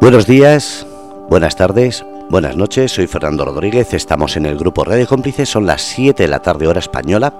[0.00, 0.86] Buenos días,
[1.28, 5.82] buenas tardes, buenas noches, soy Fernando Rodríguez, estamos en el grupo Radio Cómplices, son las
[5.82, 7.34] 7 de la tarde hora española,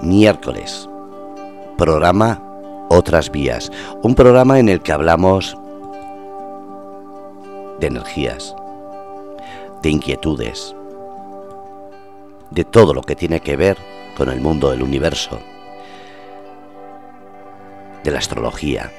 [0.00, 0.88] miércoles,
[1.76, 2.42] programa
[2.88, 3.70] Otras Vías,
[4.02, 5.54] un programa en el que hablamos
[7.78, 8.56] de energías,
[9.82, 10.74] de inquietudes,
[12.50, 13.76] de todo lo que tiene que ver
[14.16, 15.38] con el mundo del universo,
[18.02, 18.90] de la astrología,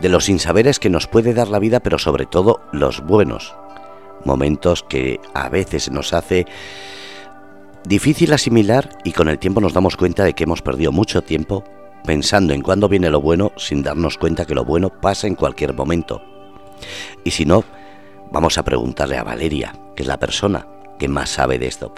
[0.00, 3.54] de los insaberes que nos puede dar la vida, pero sobre todo los buenos
[4.24, 6.46] momentos que a veces nos hace
[7.84, 11.64] difícil asimilar y con el tiempo nos damos cuenta de que hemos perdido mucho tiempo
[12.04, 15.72] pensando en cuándo viene lo bueno sin darnos cuenta que lo bueno pasa en cualquier
[15.74, 16.22] momento.
[17.24, 17.64] Y si no,
[18.30, 20.66] vamos a preguntarle a Valeria, que es la persona
[20.98, 21.94] que más sabe de esto.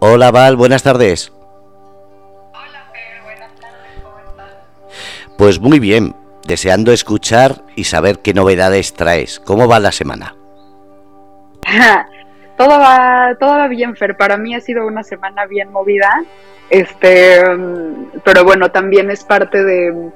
[0.00, 1.32] Hola Val, buenas tardes.
[2.52, 5.36] Hola Fer, buenas tardes, ¿cómo estás?
[5.36, 6.14] Pues muy bien,
[6.48, 9.38] deseando escuchar y saber qué novedades traes.
[9.38, 10.34] ¿Cómo va la semana?
[12.56, 14.16] todo va, todo va bien, Fer.
[14.16, 16.24] Para mí ha sido una semana bien movida.
[16.70, 20.10] Este, mm, pero bueno, también es parte de,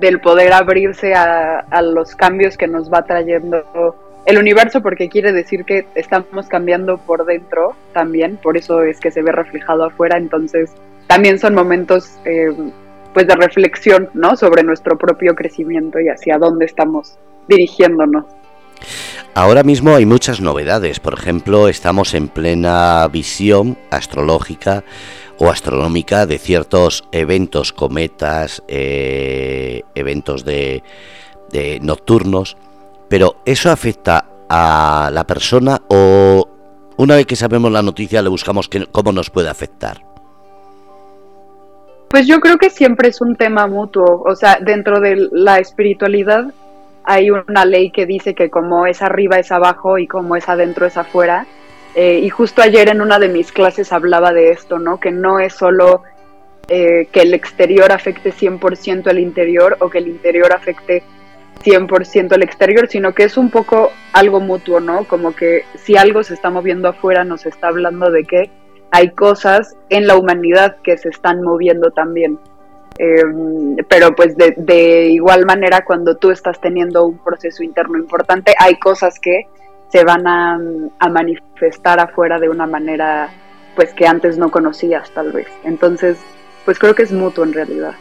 [0.00, 5.64] del poder abrirse a, los cambios que nos va trayendo el universo, porque quiere decir
[5.64, 10.16] que estamos cambiando por dentro también, por eso es que se ve reflejado afuera.
[10.16, 10.72] Entonces,
[11.06, 12.52] también son momentos eh,
[13.16, 14.36] pues de reflexión, ¿no?
[14.36, 17.16] Sobre nuestro propio crecimiento y hacia dónde estamos
[17.48, 18.26] dirigiéndonos.
[19.32, 24.84] Ahora mismo hay muchas novedades, por ejemplo, estamos en plena visión astrológica
[25.38, 30.82] o astronómica de ciertos eventos, cometas, eh, eventos de,
[31.50, 32.58] de nocturnos,
[33.08, 36.50] pero ¿eso afecta a la persona o
[36.98, 40.15] una vez que sabemos la noticia le buscamos cómo nos puede afectar?
[42.08, 46.52] Pues yo creo que siempre es un tema mutuo, o sea, dentro de la espiritualidad
[47.04, 50.86] hay una ley que dice que como es arriba es abajo y como es adentro
[50.86, 51.46] es afuera.
[51.94, 55.00] Eh, y justo ayer en una de mis clases hablaba de esto, ¿no?
[55.00, 56.02] Que no es solo
[56.68, 61.04] eh, que el exterior afecte 100% al interior o que el interior afecte
[61.64, 65.04] 100% al exterior, sino que es un poco algo mutuo, ¿no?
[65.04, 68.50] Como que si algo se está moviendo afuera nos está hablando de que
[68.90, 72.38] hay cosas en la humanidad que se están moviendo también.
[72.98, 78.78] Em, pero pues de, igual manera cuando tú estás teniendo un proceso interno importante, hay
[78.78, 79.46] cosas que
[79.88, 80.58] se van a,
[80.98, 83.30] a, manifestar afuera de una manera
[83.74, 85.48] pues que antes no conocías tal vez.
[85.62, 86.18] Entonces,
[86.64, 87.94] pues creo que es mutuo en realidad.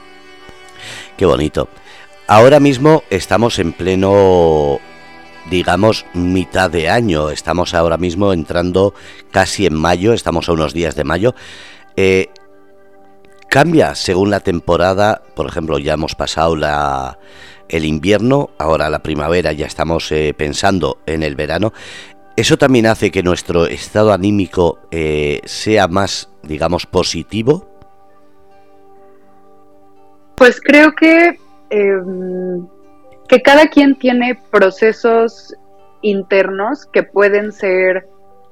[1.17, 1.67] Qué bonito.
[2.27, 4.79] Ahora mismo estamos en pleno
[5.49, 7.29] digamos, mitad de año.
[7.29, 8.93] Estamos ahora mismo entrando
[9.31, 11.35] casi en mayo, estamos a unos días de mayo.
[11.95, 12.29] Eh,
[13.49, 17.19] cambia según la temporada, por ejemplo, ya hemos pasado la,
[17.69, 21.73] el invierno, ahora la primavera, ya estamos eh, pensando en el verano.
[22.35, 27.65] ¿Eso también hace que nuestro estado anímico eh, sea más, digamos, positivo?
[30.35, 31.39] Pues creo que
[31.69, 32.67] em,
[33.27, 35.55] que cada quien tiene procesos
[36.01, 38.07] internos que pueden ser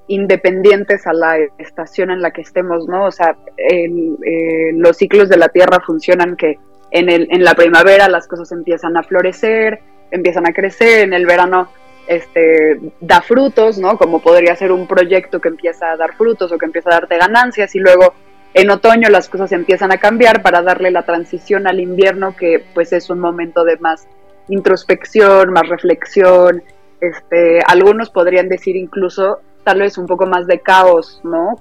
[0.08, 3.06] independientes a la estación en la que estemos, ¿no?
[3.06, 6.58] O sea, eh, los ciclos de la Tierra funcionan que
[6.92, 9.80] en, el, en la primavera las cosas empiezan a florecer,
[10.12, 11.70] empiezan a crecer, en el verano
[12.08, 13.98] este, da frutos, ¿no?
[13.98, 17.18] Como podría ser un proyecto que empieza a dar frutos o que empieza a darte
[17.18, 18.14] ganancias y luego
[18.54, 22.94] en otoño las cosas empiezan a cambiar para darle la transición al invierno que pues
[22.94, 24.08] es un momento de más
[24.48, 26.64] introspección, más reflexión,
[27.02, 31.60] este, algunos podrían decir incluso tal vez un poco más de caos, ¿no?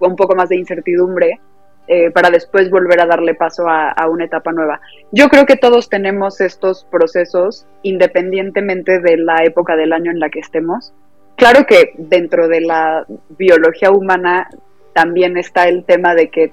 [0.00, 1.40] Un poco más de incertidumbre,
[1.88, 4.80] eh, para después volver a darle paso a, una etapa nueva.
[5.12, 10.28] Yo creo que todos tenemos estos procesos independientemente de la época del año en la
[10.28, 10.92] que estemos.
[11.36, 13.06] Claro que dentro de la
[13.38, 14.48] biología humana
[14.94, 16.52] también está el tema de que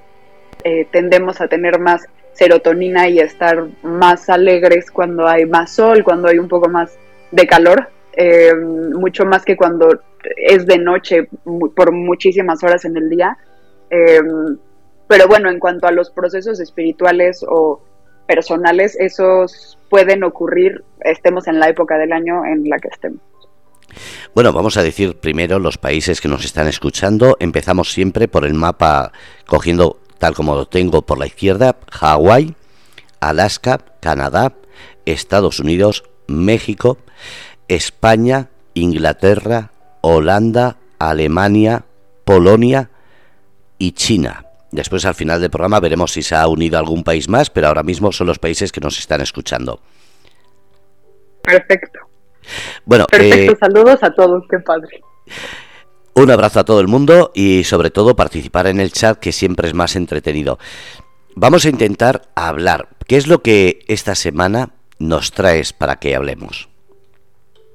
[0.63, 6.27] eh, tendemos a tener más serotonina y estar más alegres cuando hay más sol, cuando
[6.27, 6.97] hay un poco más
[7.31, 10.01] de calor, eh, mucho más que cuando
[10.37, 11.29] es de noche
[11.75, 13.37] por muchísimas horas en el día.
[13.89, 14.21] Eh,
[15.07, 17.81] pero bueno, en cuanto a los procesos espirituales o
[18.27, 23.19] personales, esos pueden ocurrir, estemos en la época del año en la que estemos.
[24.33, 27.37] Bueno, vamos a decir primero los países que nos están escuchando.
[27.39, 29.11] Empezamos siempre por el mapa
[29.45, 32.55] cogiendo tal como lo tengo por la izquierda, Hawái,
[33.19, 34.53] Alaska, Canadá,
[35.05, 36.97] Estados Unidos, México,
[37.67, 41.83] España, Inglaterra, Holanda, Alemania,
[42.23, 42.89] Polonia
[43.77, 44.45] y China.
[44.71, 47.83] Después al final del programa veremos si se ha unido algún país más, pero ahora
[47.83, 49.81] mismo son los países que nos están escuchando.
[51.41, 51.99] Perfecto.
[52.85, 55.01] Bueno, perfecto, eh, saludos a todos, qué padre.
[56.15, 59.67] Un abrazo a todo el mundo y sobre todo participar en el chat que siempre
[59.67, 60.59] es más entretenido.
[61.35, 62.87] Vamos a intentar hablar.
[63.07, 64.69] ¿Qué es lo que esta semana
[64.99, 66.69] nos traes para que hablemos?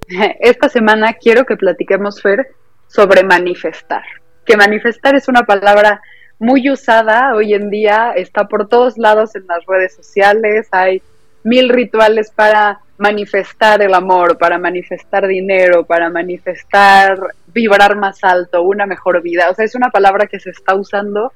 [0.40, 2.54] Esta semana quiero que platiquemos, Fer,
[2.86, 4.04] sobre manifestar.
[4.46, 6.00] Que manifestar es una palabra
[6.38, 11.02] muy usada hoy en día, está por todos lados en las redes sociales, hay
[11.42, 17.18] mil rituales para manifestar el amor, para manifestar dinero, para manifestar
[17.52, 19.50] vibrar más alto, una mejor vida.
[19.50, 21.32] O sea, es una palabra que se está usando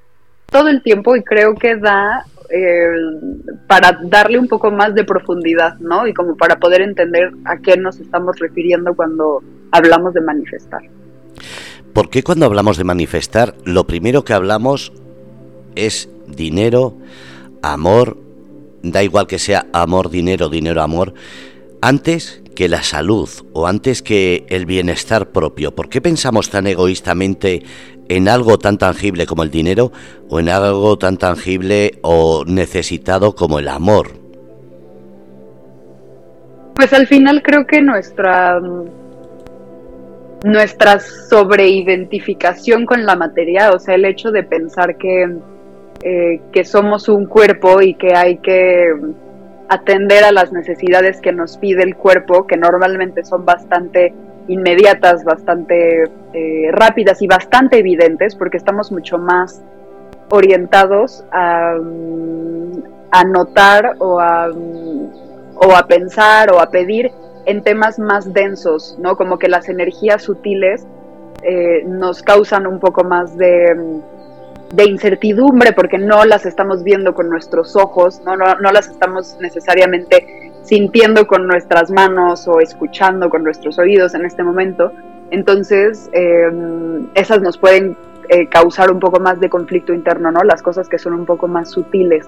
[0.47, 2.87] todo el tiempo y creo que da eh,
[3.67, 6.07] para darle un poco más de profundidad, ¿no?
[6.07, 10.83] Y como para poder entender a qué nos estamos refiriendo cuando hablamos de manifestar.
[11.95, 14.93] ¿Por qué cuando hablamos de manifestar, lo primero que hablamos
[15.75, 16.99] es dinero,
[17.63, 18.19] amor,
[18.83, 21.15] da igual que sea amor, dinero, dinero, amor,
[21.81, 25.75] antes que la salud o antes que el bienestar propio?
[25.75, 27.63] ¿Por qué pensamos tan egoístamente
[28.09, 29.93] en algo tan tangible como el dinero
[30.29, 34.09] o en algo tan tangible o necesitado como el amor?
[36.75, 38.61] Pues al final creo que nuestra
[40.45, 45.37] nuestra sobreidentificación con la materia, o sea, el hecho de pensar que,
[46.03, 48.93] eh, que somos un cuerpo y que hay que
[49.73, 54.15] atender a las necesidades que nos pide el cuerpo, que normalmente son bastante
[54.49, 59.63] inmediatas, bastante eh, rápidas y bastante evidentes, porque estamos mucho más
[60.31, 61.75] orientados a,
[63.11, 67.11] a notar o a, o a pensar o a pedir
[67.47, 69.17] en temas más densos, ¿no?
[69.17, 70.87] Como que las energías sutiles
[71.43, 74.03] eh, nos causan un poco más de
[74.73, 80.51] de incertidumbre porque no las estamos viendo con nuestros ojos, no, no, las estamos necesariamente
[80.63, 84.93] sintiendo con nuestras manos o escuchando con nuestros oídos en este momento.
[85.31, 87.97] Entonces, em, esas nos pueden
[88.29, 90.43] eh, causar un poco más de conflicto interno, ¿no?
[90.43, 92.27] Las cosas que son un poco más sutiles.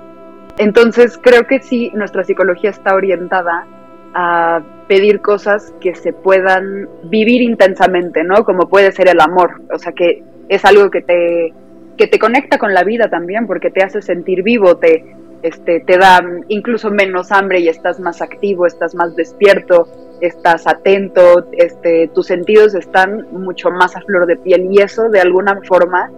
[0.58, 3.66] Entonces, creo que sí, nuestra psicología está orientada
[4.12, 8.44] a pedir cosas que se puedan vivir intensamente, ¿no?
[8.44, 11.54] Como puede ser el amor, o sea, que es algo que te
[11.96, 15.04] que te conecta con la vida también, porque te hace sentir vivo, te,
[15.42, 19.86] este, te da incluso menos hambre y estás más activo, estás más despierto,
[20.20, 25.20] estás atento, este, tus sentidos están mucho más a flor de piel y eso de
[25.20, 26.10] alguna forma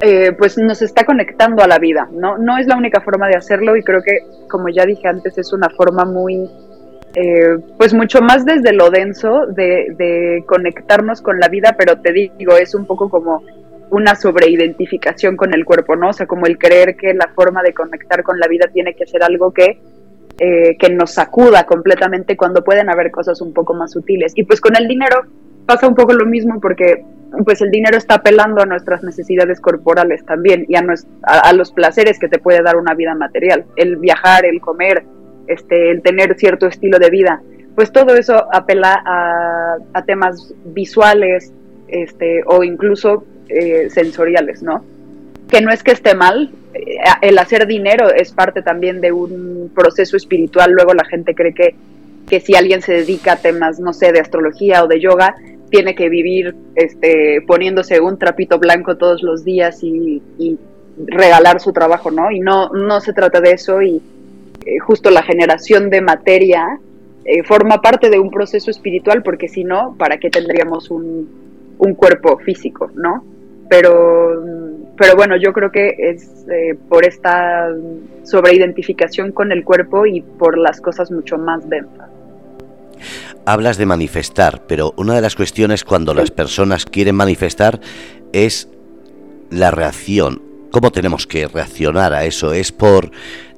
[0.00, 2.36] eh, pues nos está conectando a la vida, ¿no?
[2.36, 4.18] No es la única forma de hacerlo y creo que,
[4.48, 6.50] como ya dije antes, es una forma muy,
[7.14, 12.12] eh, pues mucho más desde lo denso de, de conectarnos con la vida, pero te
[12.12, 13.42] digo, es un poco como
[13.90, 16.10] una sobreidentificación con el cuerpo, ¿no?
[16.10, 19.06] O sea, como el creer que la forma de conectar con la vida tiene que
[19.06, 19.80] ser algo que,
[20.38, 24.32] eh, que nos sacuda completamente cuando pueden haber cosas un poco más sutiles.
[24.34, 25.24] Y pues con el dinero
[25.66, 27.04] pasa un poco lo mismo porque
[27.44, 32.28] pues el dinero está apelando a nuestras necesidades corporales también y a, los placeres que
[32.28, 35.04] te puede dar una vida material, el viajar, el comer,
[35.48, 37.42] este, el tener cierto estilo de vida.
[37.74, 41.52] Pues todo eso apela a, a temas visuales,
[41.88, 44.84] este, o incluso eh, sensoriales, ¿no?
[45.48, 49.70] Que no es que esté mal, eh, el hacer dinero es parte también de un
[49.72, 51.76] proceso espiritual, luego la gente cree que,
[52.28, 55.36] que si alguien se dedica a temas, no sé, de astrología o de yoga,
[55.70, 60.22] tiene que vivir este, poniéndose un trapito blanco todos los días y,
[60.98, 62.30] regalar su trabajo, ¿no?
[62.30, 64.00] Y no, no se trata de eso y
[64.64, 66.80] eh, justo la generación de materia
[67.44, 71.28] forma parte de un proceso espiritual porque si no, ¿para qué tendríamos un,
[71.78, 73.24] un cuerpo físico, ¿no?
[73.68, 74.42] Pero,
[74.96, 77.68] pero bueno, yo creo que es eh, por esta
[78.24, 82.08] sobreidentificación con el cuerpo y por las cosas mucho más densas.
[83.44, 87.80] Hablas de manifestar, pero una de las cuestiones cuando las personas quieren manifestar
[88.32, 88.68] es
[89.50, 90.42] la reacción.
[90.70, 92.52] ¿Cómo tenemos que reaccionar a eso?
[92.52, 93.10] ¿Es por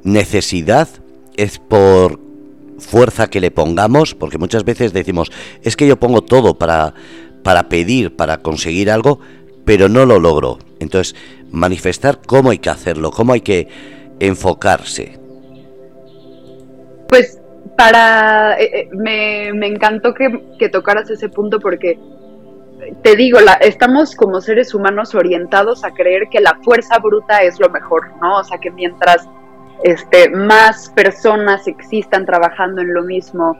[0.05, 0.88] necesidad?
[1.37, 2.21] ¿Es por
[2.79, 4.15] fuerza que le pongamos?
[4.15, 5.31] Porque muchas veces decimos,
[5.62, 6.95] es que yo pongo todo para,
[7.43, 9.21] para pedir, para conseguir algo,
[9.68, 10.56] pero no lo logro.
[10.80, 11.14] Entonces,
[11.50, 13.68] manifestar cómo hay que hacerlo, cómo hay que
[14.18, 15.18] enfocarse.
[17.06, 17.38] Pues
[17.76, 18.58] para...
[18.58, 21.98] Eh, eh, me, encantó que, tocaras ese punto porque
[23.02, 27.60] te digo, la, estamos como seres humanos orientados a creer que la fuerza bruta es
[27.60, 28.38] lo mejor, ¿no?
[28.38, 29.28] O sea, que mientras
[29.84, 33.54] este, más personas existan trabajando en lo mismo,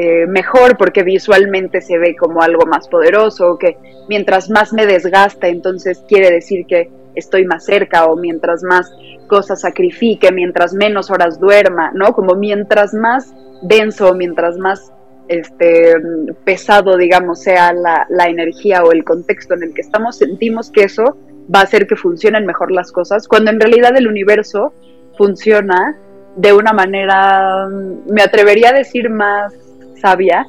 [0.00, 3.76] eh, mejor porque visualmente se ve como algo más poderoso, que
[4.08, 8.92] mientras más me desgasta, entonces quiere decir que estoy más cerca o mientras más
[9.26, 12.12] cosas sacrifique, mientras menos horas duerma, ¿no?
[12.12, 14.92] Como mientras más denso, mientras más
[15.26, 15.94] este,
[16.44, 20.84] pesado, digamos, sea la, la, energía o el contexto en el que estamos, sentimos que
[20.84, 21.16] eso
[21.52, 24.72] va a hacer que funcionen mejor las cosas, cuando en realidad el universo
[25.16, 25.98] funciona
[26.36, 29.67] de una manera, me atrevería a decir, más
[30.00, 30.46] sabia,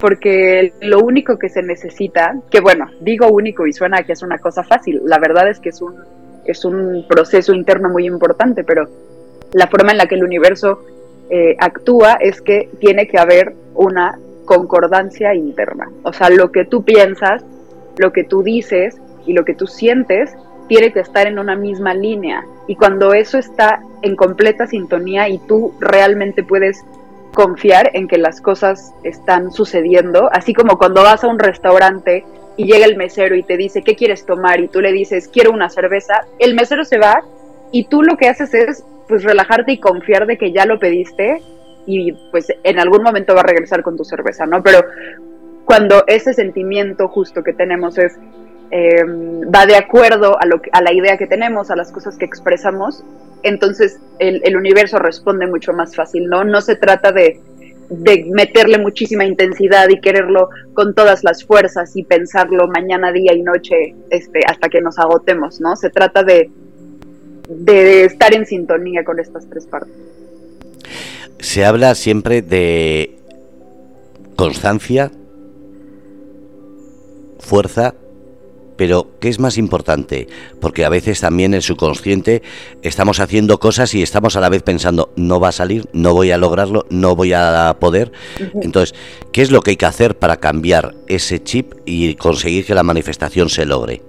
[0.00, 4.38] porque lo único que se necesita, que bueno, digo único y suena que es una
[4.38, 5.94] cosa fácil, la verdad es que es un,
[6.44, 8.88] es un proceso interno muy importante, pero
[9.52, 10.84] la forma en la que el universo
[11.30, 15.90] eh, actúa es que tiene que haber una concordancia interna.
[16.02, 17.44] O sea, lo que tú piensas,
[17.96, 20.32] lo que tú dices y lo que tú sientes
[20.68, 22.44] tiene que estar en una misma línea.
[22.66, 26.84] Y cuando eso está en completa sintonía y tú realmente puedes
[27.36, 32.24] confiar en que las cosas están sucediendo, así como cuando vas a un restaurante
[32.56, 34.58] y llega el mesero y te dice, ¿qué quieres tomar?
[34.60, 37.22] Y tú le dices, quiero una cerveza, el mesero se va
[37.72, 41.42] y tú lo que haces es pues relajarte y confiar de que ya lo pediste
[41.84, 44.62] y pues en algún momento va a regresar con tu cerveza, ¿no?
[44.62, 44.80] Pero
[45.66, 48.18] cuando ese sentimiento justo que tenemos es
[48.70, 52.24] em, va de acuerdo a, lo a la idea que tenemos, a las cosas que
[52.24, 53.04] expresamos,
[53.42, 56.44] entonces el, universo responde mucho más fácil, ¿no?
[56.44, 57.40] No se trata de,
[57.90, 63.42] de meterle muchísima intensidad y quererlo con todas las fuerzas y pensarlo mañana, día y
[63.42, 65.76] noche este, hasta que nos agotemos, ¿no?
[65.76, 66.50] Se trata de,
[67.48, 69.94] de estar en sintonía con estas tres partes.
[71.38, 73.18] Se habla siempre de
[74.36, 75.10] constancia,
[77.38, 77.94] fuerza,
[78.76, 80.28] pero ¿qué es más importante?
[80.60, 82.42] Porque a veces también en el subconsciente
[82.82, 86.30] estamos haciendo cosas y estamos a la vez pensando, no va a salir, no voy
[86.30, 88.12] a lograrlo, no voy a poder.
[88.62, 88.94] Entonces,
[89.32, 92.82] ¿qué es lo que hay que hacer para cambiar ese chip y conseguir que la
[92.82, 94.02] manifestación se logre?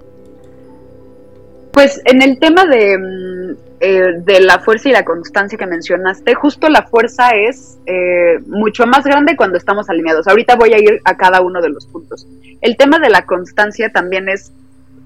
[1.72, 6.34] Pues en el tema de, mm, eh, de, la fuerza y la constancia que mencionaste,
[6.34, 10.26] justo la fuerza es eh, mucho más grande cuando estamos alineados.
[10.26, 12.26] Ahorita voy a ir a cada uno de los puntos.
[12.60, 14.52] El tema de la constancia también es,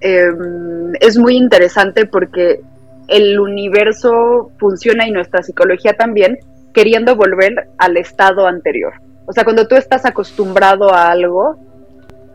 [0.03, 2.61] em, es muy interesante porque
[3.09, 6.39] el universo funciona y nuestra psicología también
[6.73, 8.95] queriendo volver al estado anterior.
[9.27, 11.57] O sea, cuando tú estás acostumbrado a algo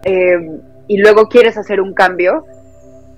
[0.03, 2.45] em, y luego quieres hacer un cambio,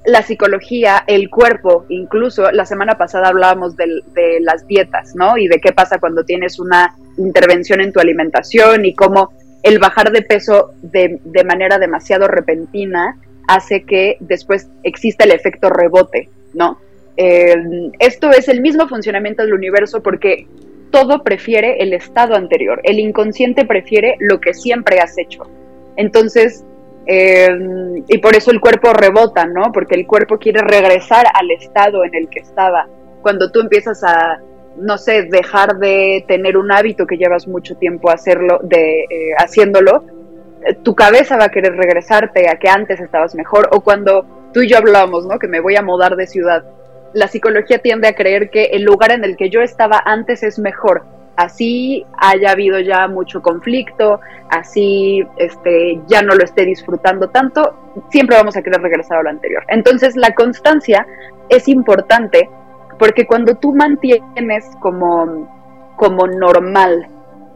[0.05, 4.01] la psicología, el cuerpo, incluso la semana pasada hablábamos de,
[4.41, 5.37] las dietas, ¿no?
[5.37, 10.11] Y de qué pasa cuando tienes una intervención en tu alimentación y cómo el bajar
[10.11, 13.17] de peso de, manera demasiado repentina
[13.49, 16.79] hace que después exista el efecto rebote, ¿no?
[17.17, 17.55] Eh,
[17.99, 20.47] esto es el mismo funcionamiento del universo porque
[20.91, 25.49] todo prefiere el estado anterior, el inconsciente prefiere lo que siempre has hecho.
[25.97, 26.63] Entonces,
[27.11, 29.71] Em, y por eso el cuerpo rebota, ¿no?
[29.71, 32.87] Porque el cuerpo quiere regresar al estado en el que estaba.
[33.23, 34.39] Cuando tú empiezas a,
[34.77, 40.03] no sé, dejar de tener un hábito que llevas mucho tiempo hacerlo, de, eh, haciéndolo,
[40.83, 43.69] tu cabeza va a querer regresarte a que antes estabas mejor.
[43.71, 45.39] O cuando tú y yo hablamos, ¿no?
[45.39, 46.63] Que me voy a mudar de ciudad.
[47.13, 50.59] La psicología tiende a creer que el lugar en el que yo estaba antes es
[50.59, 51.03] mejor
[51.39, 57.75] así haya habido ya mucho conflicto, así este, ya no lo esté disfrutando tanto,
[58.09, 59.63] siempre vamos a querer regresar a lo anterior.
[59.69, 61.07] Entonces la constancia
[61.47, 62.49] es importante
[62.97, 65.47] porque cuando tú mantienes como,
[65.95, 67.07] como normal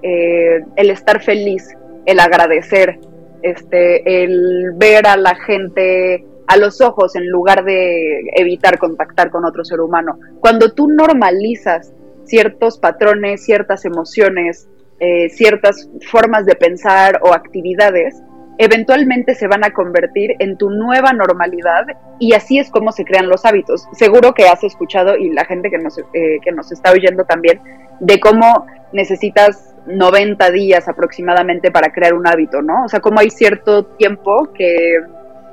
[0.02, 3.00] eh, el estar feliz, el agradecer,
[3.42, 9.46] este, el ver a la gente a los ojos en lugar de evitar contactar con
[9.46, 11.94] otro ser humano, cuando tú normalizas
[12.26, 14.68] ciertos patrones, ciertas emociones,
[15.00, 18.22] eh, ciertas formas de pensar o actividades,
[18.58, 21.86] eventualmente se van a convertir en tu nueva normalidad
[22.20, 23.88] y así es como se crean los hábitos.
[23.94, 27.60] Seguro que has escuchado y la gente que nos, eh, que nos está oyendo también
[28.00, 32.86] de cómo necesitas 90 días aproximadamente para crear un hábito, ¿no?
[32.86, 34.98] O sea, cómo hay cierto tiempo que,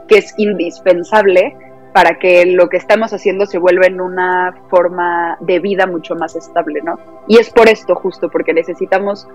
[0.09, 1.57] que es indispensable
[1.93, 6.37] para que lo que estamos haciendo se vuelva en una forma de vida mucho más
[6.37, 6.99] estable, ¿no?
[7.27, 9.27] Y es por esto justo, porque necesitamos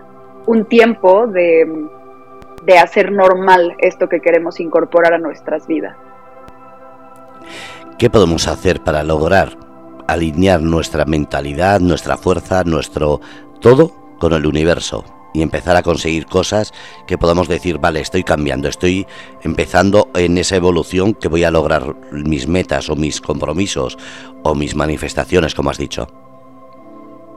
[0.45, 1.65] un tiempo de,
[2.63, 5.97] de hacer normal esto que queremos incorporar a nuestras vidas.
[7.97, 9.57] ¿Qué podemos hacer para lograr
[10.07, 13.21] alinear nuestra mentalidad, nuestra fuerza, nuestro
[13.59, 15.03] todo con el universo?
[15.36, 16.74] y empezar a conseguir cosas
[17.05, 19.05] que podamos decir, vale, estoy cambiando, estoy
[19.43, 23.98] empezando en esa evolución que voy a lograr mis metas o mis compromisos
[24.43, 26.07] o mis manifestaciones, como has dicho.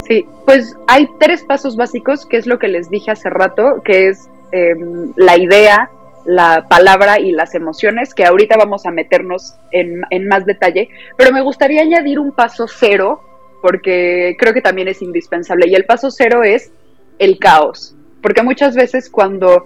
[0.07, 4.09] Sí, pues hay tres pasos básicos, que es lo que les dije hace rato, que
[4.09, 5.91] es em, la idea,
[6.25, 11.33] la palabra y las emociones, que ahorita vamos a meternos en, en más detalle, pero
[11.33, 13.23] me gustaría añadir un paso cero,
[13.63, 15.69] porque creo que también es indispensable.
[15.69, 16.73] Y el paso cero es
[17.19, 17.95] el caos.
[18.23, 19.65] Porque muchas veces cuando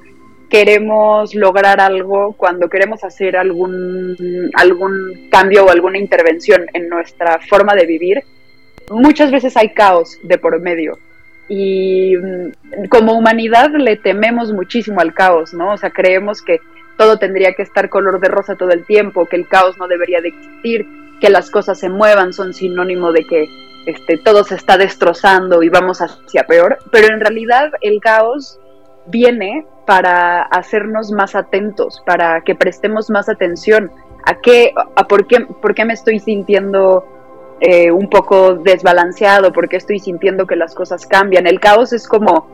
[0.51, 7.75] queremos lograr algo, cuando queremos hacer algún, algún cambio o alguna intervención en nuestra forma
[7.75, 8.23] de vivir,
[8.91, 10.99] muchas veces hay caos de por medio.
[11.49, 15.73] Y mm, como humanidad le tememos muchísimo al caos, ¿no?
[15.73, 16.61] O sea, creemos que
[16.99, 20.21] todo tendría que estar color de rosa todo el tiempo, que el caos no debería
[20.21, 20.87] de existir,
[21.21, 23.49] que las cosas se muevan son sinónimo de que
[23.87, 28.59] este, todo se está destrozando y vamos hacia peor, pero en realidad el caos
[29.07, 33.91] viene para hacernos más atentos, para que prestemos más atención
[34.25, 37.05] a qué, a por qué, por qué me estoy sintiendo
[37.61, 41.47] eh, un poco desbalanceado, por qué estoy sintiendo que las cosas cambian.
[41.47, 42.47] El caos es como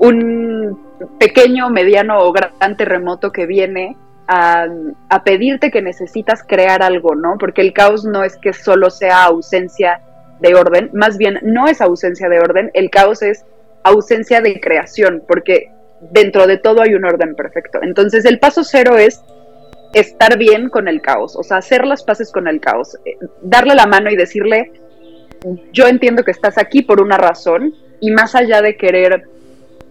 [0.00, 0.78] un
[1.18, 3.96] pequeño, mediano o gran terremoto que viene
[4.28, 4.66] a,
[5.08, 7.36] a, pedirte que necesitas crear algo, ¿no?
[7.38, 10.00] Porque el caos no es que solo sea ausencia
[10.40, 13.44] de orden, más bien no es ausencia de orden, el caos es
[13.82, 15.70] ausencia de creación, porque
[16.00, 17.80] dentro de todo hay un orden perfecto.
[17.82, 19.22] Entonces el paso cero es
[19.92, 23.74] estar bien con el caos, o sea, hacer las paces con el caos, eh, darle
[23.74, 24.72] la mano y decirle,
[25.72, 29.24] yo entiendo que estás aquí por una razón y más allá de querer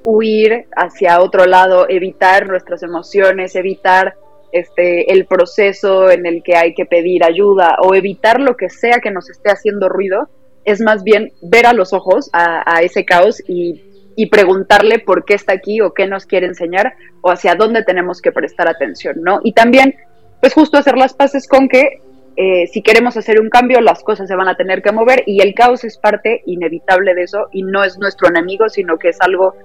[0.06, 4.16] huir hacia otro lado, evitar nuestras emociones, evitar
[4.52, 9.00] este el proceso en el que hay que pedir ayuda o evitar lo que sea
[9.00, 10.30] que nos esté haciendo ruido,
[10.66, 13.86] es más bien ver a los ojos a, ese caos y,
[14.32, 18.34] preguntarle por qué está aquí o qué nos quiere enseñar o hacia dónde tenemos que
[18.34, 19.40] prestar atención, ¿no?
[19.46, 19.96] Y también,
[20.42, 22.02] pues justo hacer las paces con que
[22.36, 25.42] eh, si queremos hacer un cambio, las cosas se van a tener que mover y
[25.42, 29.22] el caos es parte inevitable de eso y no es nuestro enemigo, sino que es
[29.22, 29.56] algo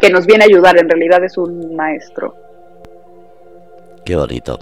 [0.00, 2.34] que nos viene a ayudar, en realidad es un maestro.
[4.04, 4.58] Qué bonito.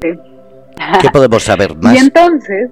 [0.00, 1.94] ¿Qué podemos saber más?
[1.94, 2.70] Y entonces,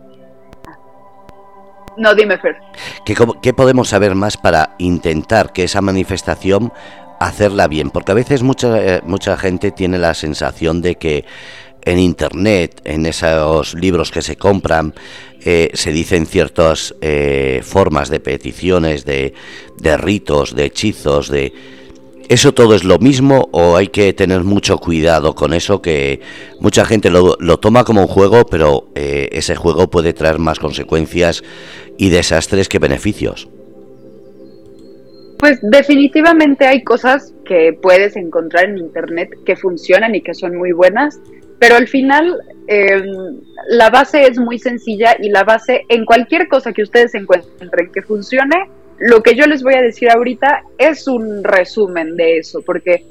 [1.96, 2.56] no, dime, Fer.
[3.04, 6.72] ¿Qué, podemos saber más para intentar que esa manifestación
[7.20, 7.90] hacerla bien?
[7.90, 11.24] Porque a veces mucha, eh, mucha gente tiene la sensación de que
[11.82, 14.92] en Internet, en esos libros que se compran,
[15.42, 19.32] eh, se dicen ciertas eh, formas de peticiones, de,
[19.78, 21.52] de ritos, de hechizos, de
[22.28, 26.20] ¿Eso todo es lo mismo o hay que tener mucho cuidado con eso que
[26.60, 31.44] mucha gente lo, toma como un juego, pero eh, ese juego puede traer más consecuencias
[31.96, 33.48] y desastres que beneficios?
[35.38, 40.72] Pues definitivamente hay cosas que puedes encontrar en Internet que funcionan y que son muy
[40.72, 41.20] buenas,
[41.60, 43.36] pero al final em,
[43.68, 48.02] la base es muy sencilla y la base en cualquier cosa que ustedes encuentren que
[48.02, 53.04] funcione lo que yo les voy a decir ahorita es un resumen de eso, porque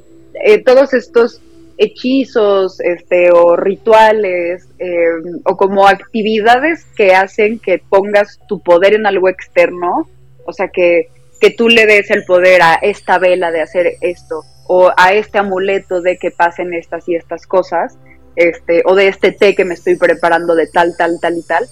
[0.44, 1.42] eh, todos estos
[1.78, 5.08] hechizos este, o rituales eh,
[5.44, 10.10] o como actividades que hacen que pongas tu poder en algo externo,
[10.46, 14.44] o sea, que, que tú le des el poder a esta vela de hacer esto
[14.68, 17.98] o a este amuleto de que pasen estas y estas cosas,
[18.36, 21.68] este, o de este té que me estoy preparando de tal, tal, tal y tal,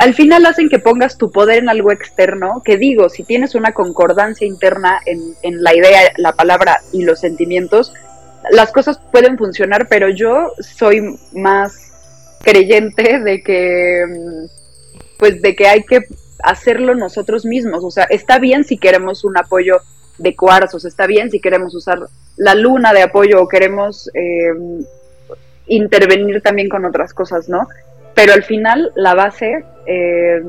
[0.00, 3.72] al final hacen que pongas tu poder en algo externo, que digo, si tienes una
[3.72, 7.92] concordancia interna en, en la idea, la palabra y los sentimientos,
[8.50, 11.92] las cosas pueden funcionar, pero yo soy más
[12.42, 14.04] creyente de que,
[15.18, 16.00] pues, de que hay que
[16.42, 17.84] hacerlo nosotros mismos.
[17.84, 19.80] O sea, está bien si queremos un apoyo
[20.18, 21.98] de cuarzos, está bien si queremos usar
[22.36, 24.52] la luna de apoyo o queremos eh,
[25.66, 27.66] intervenir también con otras cosas, ¿no?
[28.16, 30.40] Pero al final la base eh,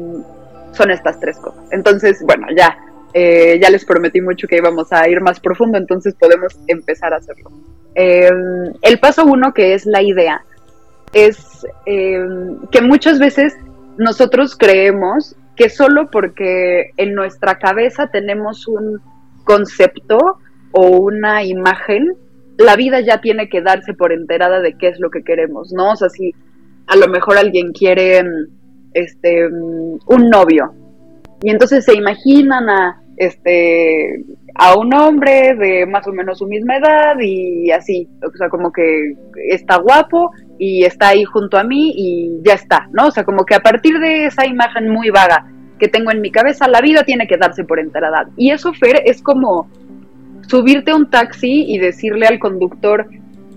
[0.72, 1.66] son estas tres cosas.
[1.72, 2.78] Entonces, bueno, ya,
[3.14, 7.18] eh, ya les prometí mucho que íbamos a ir más profundo, entonces podemos empezar a
[7.18, 7.52] hacerlo.
[7.94, 8.30] Eh,
[8.82, 10.46] el paso uno, que es la idea,
[11.12, 13.54] es que muchas veces
[13.98, 19.02] nosotros creemos que solo porque en nuestra cabeza tenemos un
[19.44, 20.20] concepto
[20.72, 22.14] o una imagen,
[22.58, 25.92] la vida ya tiene que darse por enterada de qué es lo que queremos, ¿no?
[25.92, 26.34] O sea, si
[26.88, 28.24] a lo mejor alguien quiere
[28.94, 30.74] este un novio
[31.42, 34.24] y entonces se imaginan a este
[34.60, 38.72] a un hombre de más o menos su misma edad y así, o sea, como
[38.72, 39.14] que
[39.50, 43.08] está guapo y está ahí junto a mí y ya está, ¿no?
[43.08, 45.46] O sea, como que a partir de esa imagen muy vaga
[45.78, 48.30] que tengo en mi cabeza, la vida tiene que darse por enterada.
[48.36, 49.70] Y eso, Fer, es como
[50.48, 53.08] subirte a un taxi y decirle al conductor,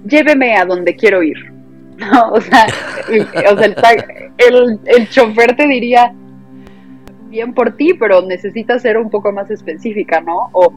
[0.07, 1.39] lléveme a donde quiero ir.
[2.13, 2.33] ¿no?
[2.33, 2.67] O sea,
[4.39, 6.13] el, el, chofer te diría,
[7.29, 10.51] bien por ti, pero necesitas ser un poco más específica, ¿no?
[10.53, 10.73] O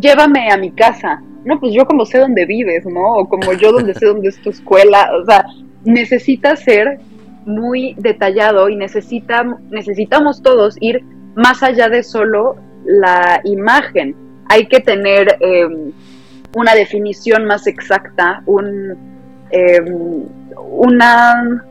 [0.00, 1.22] llévame a mi casa.
[1.44, 3.14] No, pues yo como sé dónde vives, ¿no?
[3.14, 5.10] O como yo donde sé dónde es tu escuela.
[5.20, 5.44] O sea,
[5.84, 7.00] necesitas ser
[7.44, 11.04] muy detallado y necesita, necesitamos todos ir
[11.34, 14.16] más allá de solo la imagen.
[14.48, 15.92] hay que tener em,
[16.54, 18.98] una definición más exacta, un,
[19.50, 20.24] em,
[20.56, 21.64] una,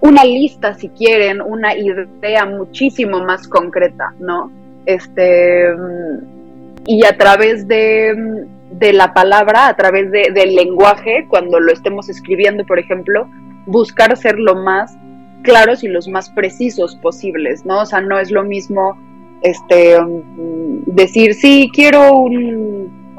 [0.00, 4.50] una lista, si quieren, una idea muchísimo más concreta, ¿no?
[4.86, 5.66] Este,
[6.86, 12.08] y a través de, de la palabra, a través de, del lenguaje, cuando lo estemos
[12.08, 13.28] escribiendo, por ejemplo,
[13.66, 14.96] buscar ser lo más
[15.42, 17.80] claros y los más precisos posibles, ¿no?
[17.80, 18.96] O sea, no es lo mismo
[19.42, 19.96] este
[20.86, 23.14] decir, sí, quiero un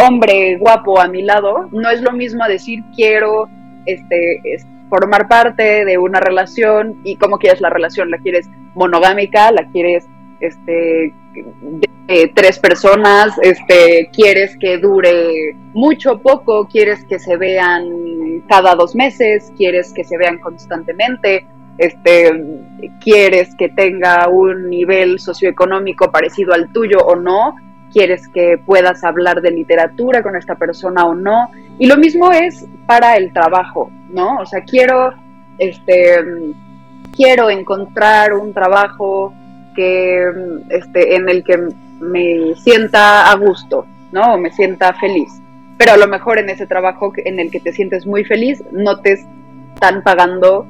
[0.00, 3.48] hombre guapo a mi lado, no es lo mismo decir quiero
[3.92, 4.40] este
[4.88, 10.06] formar parte de una relación y cómo quieres la relación, la quieres monogámica, la quieres
[10.40, 11.12] este
[12.34, 18.94] tres personas, este quieres que dure mucho o poco, quieres que se vean cada dos
[18.94, 21.46] meses, quieres que se vean constantemente,
[21.76, 22.32] este
[23.00, 27.54] quieres que tenga un nivel socioeconómico parecido al tuyo o no,
[27.92, 31.50] quieres que puedas hablar de literatura con esta persona o no.
[31.78, 34.38] Y lo mismo es para el trabajo, ¿no?
[34.38, 35.14] O sea, quiero,
[35.58, 36.24] este,
[37.14, 39.32] quiero encontrar un trabajo
[39.76, 40.24] que,
[40.70, 41.58] este, en el que
[42.00, 44.34] me sienta a gusto, ¿no?
[44.34, 45.30] O me sienta feliz.
[45.76, 49.00] Pero a lo mejor en ese trabajo en el que te sientes muy feliz, no
[49.00, 49.24] te
[49.74, 50.66] están pagando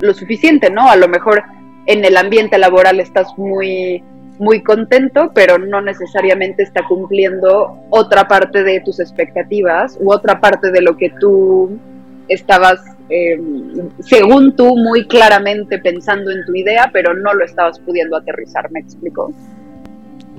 [0.00, 0.90] lo suficiente, ¿no?
[0.90, 1.44] A lo mejor
[1.86, 4.04] en el ambiente laboral estás muy
[4.42, 10.72] muy contento, pero no necesariamente está cumpliendo otra parte de tus expectativas u otra parte
[10.72, 11.78] de lo que tú
[12.26, 18.16] estabas, em, según tú, muy claramente pensando en tu idea, pero no lo estabas pudiendo
[18.16, 19.32] aterrizar, ¿me explico?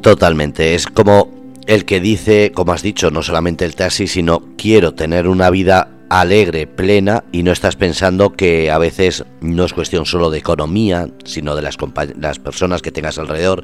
[0.01, 1.29] Totalmente, es como
[1.65, 5.92] el que dice, como has dicho, no solamente el taxi, sino quiero tener una vida
[6.21, 11.09] alegre, plena y no estás pensando que a veces no es cuestión solo de economía,
[11.25, 11.77] sino de las,
[12.19, 13.63] las personas que tengas alrededor,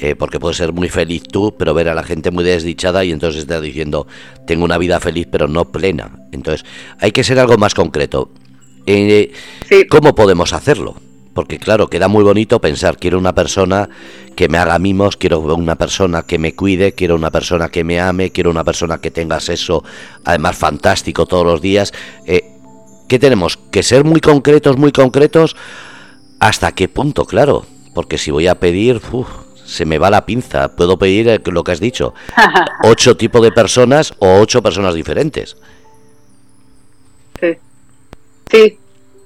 [0.00, 3.10] eh, porque puedes ser muy feliz tú, pero ver a la gente muy desdichada y
[3.10, 4.06] entonces estás diciendo,
[4.46, 6.26] tengo una vida feliz pero no plena.
[6.32, 6.64] Entonces
[7.00, 8.30] hay que ser algo más concreto.
[8.86, 9.32] Eh,
[9.88, 10.96] ¿Cómo podemos hacerlo?
[11.34, 13.88] Porque claro, queda muy bonito pensar, quiero una persona
[14.34, 18.00] que me haga mimos, quiero una persona que me cuide, quiero una persona que me
[18.00, 19.84] ame, quiero una persona que tenga sexo,
[20.24, 21.92] además fantástico todos los días.
[22.26, 22.44] Eh,
[23.08, 23.58] ¿Qué tenemos?
[23.70, 25.56] Que ser muy concretos, muy concretos.
[26.40, 27.24] ¿Hasta qué punto?
[27.24, 27.66] Claro.
[27.94, 29.00] Porque si voy a pedir,
[29.64, 30.74] se me va la pinza.
[30.74, 32.14] Puedo pedir eh, lo que has dicho.
[32.84, 35.56] ocho tipos de personas o ocho personas diferentes.
[37.40, 37.56] Sí.
[38.50, 38.78] Sí,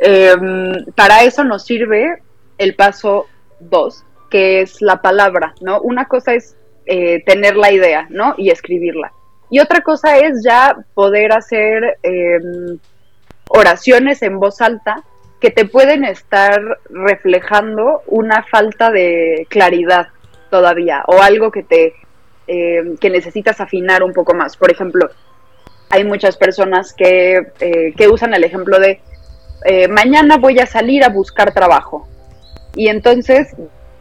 [0.06, 2.18] Em, para eso nos sirve
[2.58, 3.24] el paso
[3.60, 5.80] 2, que es la palabra, ¿no?
[5.80, 8.34] Una cosa es eh, tener la idea, ¿no?
[8.36, 9.12] Y escribirla.
[9.48, 12.78] Y otra cosa es ya poder hacer em,
[13.48, 15.02] oraciones en voz alta
[15.40, 20.08] que te pueden estar reflejando una falta de claridad
[20.50, 21.94] todavía o algo que te
[22.46, 24.58] em, que necesitas afinar un poco más.
[24.58, 25.08] Por ejemplo,
[25.88, 29.00] hay muchas personas que, eh, que usan el ejemplo de
[29.64, 32.06] eh, mañana voy a salir a buscar trabajo.
[32.74, 33.54] Y entonces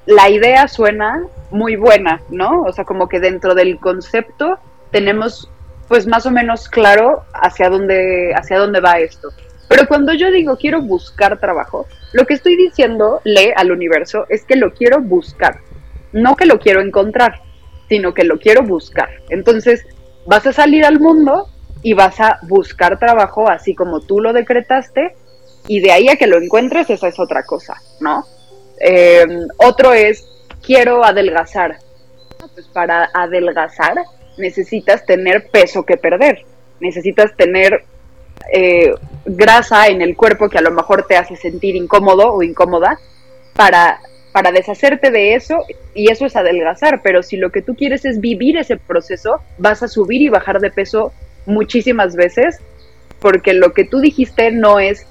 [0.05, 2.63] la idea suena muy buena, ¿no?
[2.63, 4.57] O sea, como que dentro del concepto
[4.91, 5.49] tenemos
[5.87, 9.29] pues más o menos claro hacia dónde, hacia dónde va esto.
[9.69, 14.43] Pero cuando yo digo quiero buscar trabajo, lo que estoy diciendo, lee al universo, es
[14.43, 15.59] que lo quiero buscar,
[16.11, 17.41] no que lo quiero encontrar,
[17.89, 19.09] sino que lo quiero buscar.
[19.29, 19.85] Entonces,
[20.25, 21.47] vas a salir al mundo
[21.81, 25.15] y vas a buscar trabajo así como tú lo decretaste
[25.67, 28.25] y de ahí a que lo encuentres, esa es otra cosa, ¿no?
[28.79, 29.25] Eh,
[29.57, 30.25] otro es,
[30.61, 31.77] quiero adelgazar.
[32.53, 33.95] Pues para adelgazar
[34.37, 36.43] necesitas tener peso que perder,
[36.79, 37.85] necesitas tener
[38.51, 38.93] eh,
[39.25, 42.99] grasa en el cuerpo que a lo mejor te hace sentir incómodo o incómoda
[43.55, 43.99] para,
[44.33, 45.55] para deshacerte de eso
[45.93, 49.83] y eso es adelgazar, pero si lo que tú quieres es vivir ese proceso, vas
[49.83, 51.13] a subir y bajar de peso
[51.45, 52.59] muchísimas veces
[53.19, 55.05] porque lo que tú dijiste no es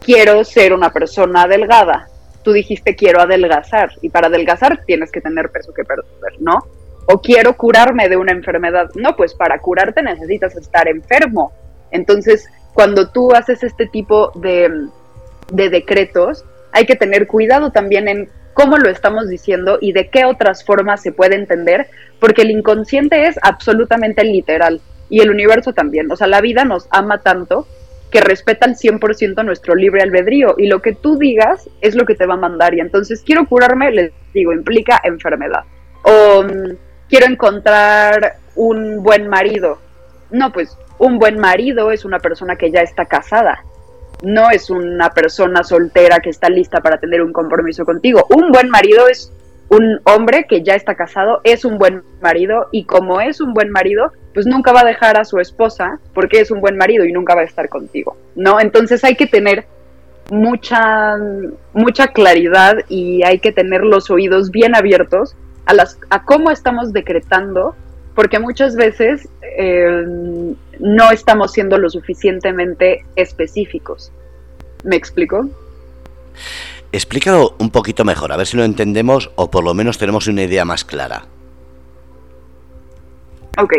[0.00, 2.08] quiero ser una persona delgada.
[2.42, 6.58] Tú dijiste quiero adelgazar y para adelgazar tienes que tener peso que perder, ¿no?
[7.06, 8.90] O quiero curarme de una enfermedad.
[8.94, 11.52] No, pues para curarte necesitas estar enfermo.
[11.90, 14.88] Entonces, cuando tú haces este tipo de,
[15.52, 20.24] de decretos, hay que tener cuidado también en cómo lo estamos diciendo y de qué
[20.24, 26.10] otras formas se puede entender, porque el inconsciente es absolutamente literal y el universo también.
[26.10, 27.66] O sea, la vida nos ama tanto
[28.10, 32.14] que respeta al 100% nuestro libre albedrío y lo que tú digas es lo que
[32.14, 32.74] te va a mandar.
[32.74, 35.64] Y entonces quiero curarme, les digo, implica enfermedad.
[36.02, 36.76] O mm,
[37.08, 39.78] quiero encontrar un buen marido.
[40.30, 43.62] No, pues un buen marido es una persona que ya está casada.
[44.22, 48.26] No es una persona soltera que está lista para tener un compromiso contigo.
[48.30, 49.32] Un buen marido es
[49.68, 53.70] un hombre que ya está casado es un buen marido y como es un buen
[53.70, 57.10] marido, pues nunca va a dejar a su esposa porque es un buen marido y
[57.10, 58.60] nunca va a estar contigo, ¿no?
[58.60, 59.66] Entonces hay que tener
[60.30, 61.16] mucha,
[61.72, 65.34] mucha claridad y hay que tener los oídos bien abiertos
[65.66, 67.74] a, las, a cómo estamos decretando,
[68.14, 70.04] porque muchas veces eh,
[70.78, 74.12] no estamos siendo lo suficientemente específicos.
[74.84, 75.48] ¿Me explico?
[76.92, 80.44] Explícalo un poquito mejor, a ver si lo entendemos o por lo menos tenemos una
[80.44, 81.24] idea más clara.
[83.60, 83.72] Ok,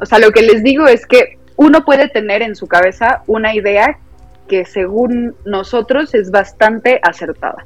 [0.00, 3.54] o sea, lo que les digo es que uno puede tener en su cabeza una
[3.54, 3.98] idea
[4.48, 7.64] que según nosotros es bastante acertada.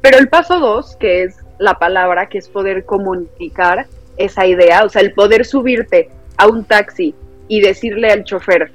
[0.00, 4.88] Pero el paso dos, que es la palabra, que es poder comunicar esa idea, o
[4.88, 7.14] sea, el poder subirte a un taxi
[7.48, 8.72] y decirle al chofer,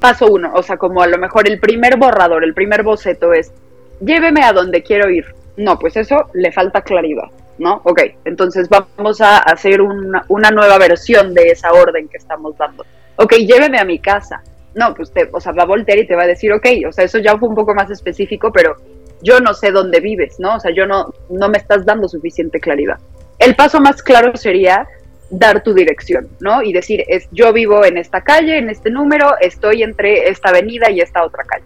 [0.00, 3.52] paso uno, o sea, como a lo mejor el primer borrador, el primer boceto es,
[4.00, 5.24] lléveme a donde quiero ir.
[5.56, 7.80] No, pues eso le falta claridad, ¿no?
[7.84, 12.84] Ok, entonces vamos a hacer una, una nueva versión de esa orden que estamos dando.
[13.16, 14.42] Ok, lléveme a mi casa
[14.74, 16.92] no, pues te, o sea, va a voltear y te va a decir, ok, o
[16.92, 18.76] sea, eso ya fue un poco más específico, pero
[19.22, 20.56] yo no sé dónde vives, ¿no?
[20.56, 22.98] O sea, yo no, no me estás dando suficiente claridad.
[23.38, 24.86] El paso más claro sería
[25.30, 26.62] dar tu dirección, ¿no?
[26.62, 30.90] Y decir, es, yo vivo en esta calle, en este número, estoy entre esta avenida
[30.90, 31.64] y esta otra calle.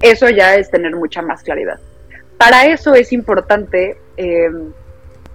[0.00, 1.80] Eso ya es tener mucha más claridad.
[2.36, 4.50] Para eso es importante eh,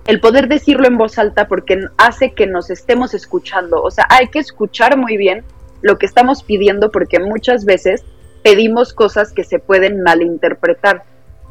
[0.06, 3.82] el poder decirlo en voz alta porque hace que nos estemos escuchando.
[3.82, 5.44] O sea, hay que escuchar muy bien
[5.82, 8.04] lo que estamos pidiendo porque muchas veces
[8.44, 11.04] pedimos cosas que se pueden malinterpretar.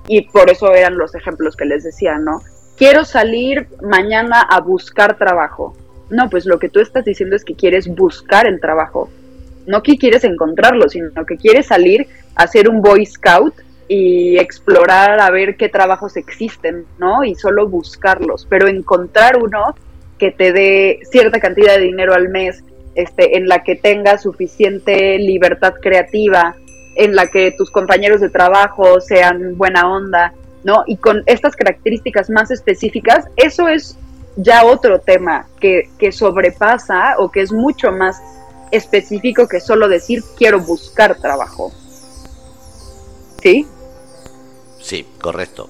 [0.08, 2.40] Y por eso eran los ejemplos que les decía, ¿no?
[2.76, 5.76] Quiero salir mañana a buscar trabajo.
[6.08, 9.08] No, pues lo que tú estás diciendo es que quieres buscar el trabajo.
[9.66, 13.54] No que quieres encontrarlo, sino que quieres salir a hacer un Boy Scout
[13.92, 17.24] y explorar a ver qué trabajos existen, ¿no?
[17.24, 19.74] Y solo buscarlos, pero encontrar uno
[20.16, 22.62] que te dé cierta cantidad de dinero al mes,
[22.94, 26.54] este, en la que tengas suficiente libertad creativa,
[26.94, 30.84] en la que tus compañeros de trabajo sean buena onda, ¿no?
[30.86, 33.98] Y con estas características más específicas, eso es
[34.36, 38.22] ya otro tema que, que sobrepasa o que es mucho más
[38.70, 41.72] específico que solo decir quiero buscar trabajo.
[43.42, 43.66] ¿Sí?
[44.80, 45.68] Sí, correcto.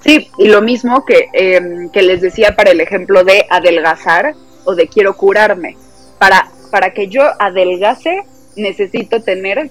[0.00, 4.74] Sí, y lo mismo que, em, que les decía para el ejemplo de adelgazar, o
[4.74, 5.76] de quiero curarme.
[6.18, 8.22] Para, para que yo adelgace
[8.56, 9.70] necesito tener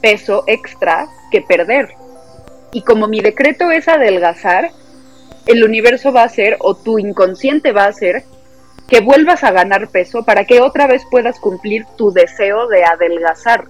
[0.00, 1.94] peso extra que perder.
[2.72, 4.70] Y como mi decreto es adelgazar,
[5.46, 8.24] el universo va a hacer, o tu inconsciente va a hacer,
[8.88, 13.64] que vuelvas a ganar peso para que otra vez puedas cumplir tu deseo de adelgazar.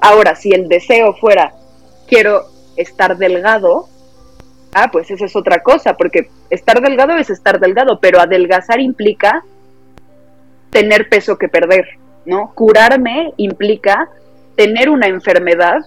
[0.00, 1.54] Ahora, si el deseo fuera,
[2.06, 2.44] quiero
[2.76, 3.88] estar delgado,
[4.74, 9.44] ah, pues esa es otra cosa, porque estar delgado es estar delgado, pero adelgazar implica
[10.70, 11.84] tener peso que perder,
[12.24, 12.52] ¿no?
[12.54, 14.08] Curarme implica
[14.56, 15.80] tener una enfermedad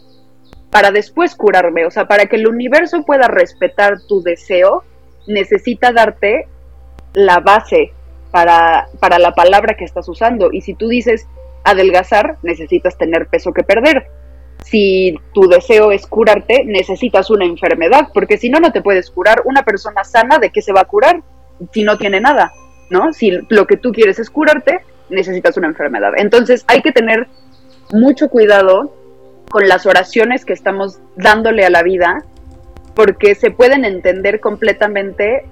[0.69, 4.84] para después curarme, o sea, para que el universo pueda respetar tu deseo,
[5.28, 6.47] necesita darte
[7.13, 7.93] la base
[8.32, 10.51] para, para la palabra que estás usando.
[10.51, 11.28] Y si tú dices
[11.63, 14.08] adelgazar, necesitas tener peso que perder.
[14.65, 19.41] Si tu deseo es curarte, necesitas una enfermedad, porque si no, no te puedes curar.
[19.45, 21.21] Una persona sana, ¿de qué se va a curar
[21.71, 22.51] si no tiene nada?
[22.89, 23.13] ¿no?
[23.13, 26.13] Si lo que tú quieres es curarte, necesitas una enfermedad.
[26.17, 27.28] Entonces hay que tener
[27.91, 28.93] mucho cuidado
[29.49, 32.23] con las oraciones que estamos dándole a la vida,
[32.95, 35.45] porque se pueden entender completamente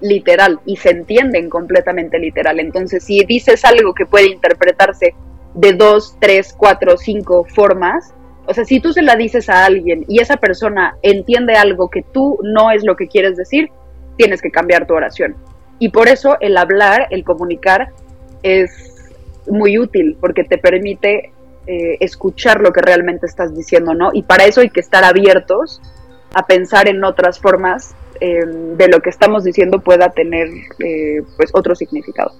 [0.00, 2.60] literal y se entienden completamente literal.
[2.60, 5.14] Entonces, si dices algo que puede interpretarse
[5.54, 8.12] de dos, tres, cuatro, cinco formas,
[8.46, 12.02] o sea, si tú se la dices a alguien y esa persona entiende algo que
[12.02, 13.70] tú no es lo que quieres decir,
[14.16, 15.36] tienes que cambiar tu oración.
[15.78, 17.90] Y por eso el hablar, el comunicar,
[18.42, 18.70] es
[19.46, 21.32] muy útil porque te permite
[21.66, 24.10] eh, escuchar lo que realmente estás diciendo, ¿no?
[24.12, 25.80] Y para eso hay que estar abiertos
[26.34, 31.50] a pensar en otras formas em, de lo que estamos diciendo pueda tener eh, pues
[31.52, 32.32] otro significado.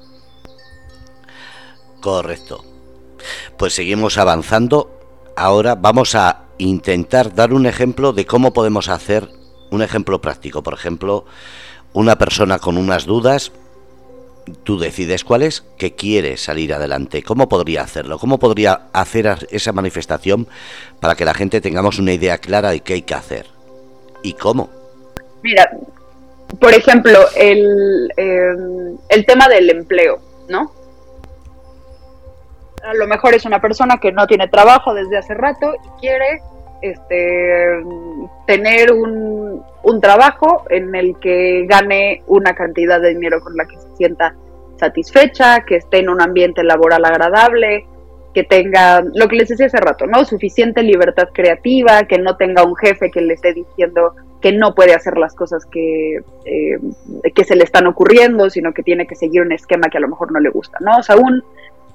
[2.01, 2.65] Correcto.
[3.57, 4.96] Pues seguimos avanzando.
[5.37, 9.29] Ahora vamos a intentar dar un ejemplo de cómo podemos hacer
[9.71, 10.63] un ejemplo práctico.
[10.63, 11.27] Por ejemplo,
[11.93, 13.53] una persona con unas dudas,
[14.65, 17.23] tú decides cuál es, que quiere salir adelante.
[17.23, 18.19] ¿Cómo podría hacerlo?
[18.19, 20.49] ¿Cómo podría hacer esa manifestación
[21.01, 23.45] para que la gente tengamos una idea clara de qué hay que hacer?
[24.23, 24.71] ¿Y cómo?
[25.43, 25.71] Mira,
[26.59, 30.19] por ejemplo, el, em, el tema del empleo,
[30.49, 30.73] ¿no?
[32.87, 36.41] A lo mejor es una persona que no tiene trabajo desde hace rato y quiere
[36.83, 37.83] este,
[38.47, 43.77] tener un, un trabajo en el que gane una cantidad de dinero con la que
[43.77, 44.35] se sienta
[44.77, 47.87] satisfecha, que esté en un ambiente laboral agradable,
[48.37, 50.25] que tenga, lo que les decía hace rato, ¿no?
[50.25, 54.93] Suficiente libertad creativa, que no tenga un jefe que le esté diciendo que no puede
[54.93, 56.79] hacer las cosas que, eh,
[57.35, 60.09] que se le están ocurriendo, sino que tiene que seguir un esquema que a lo
[60.09, 60.99] mejor no le gusta, ¿no?
[60.99, 61.43] O sea, un,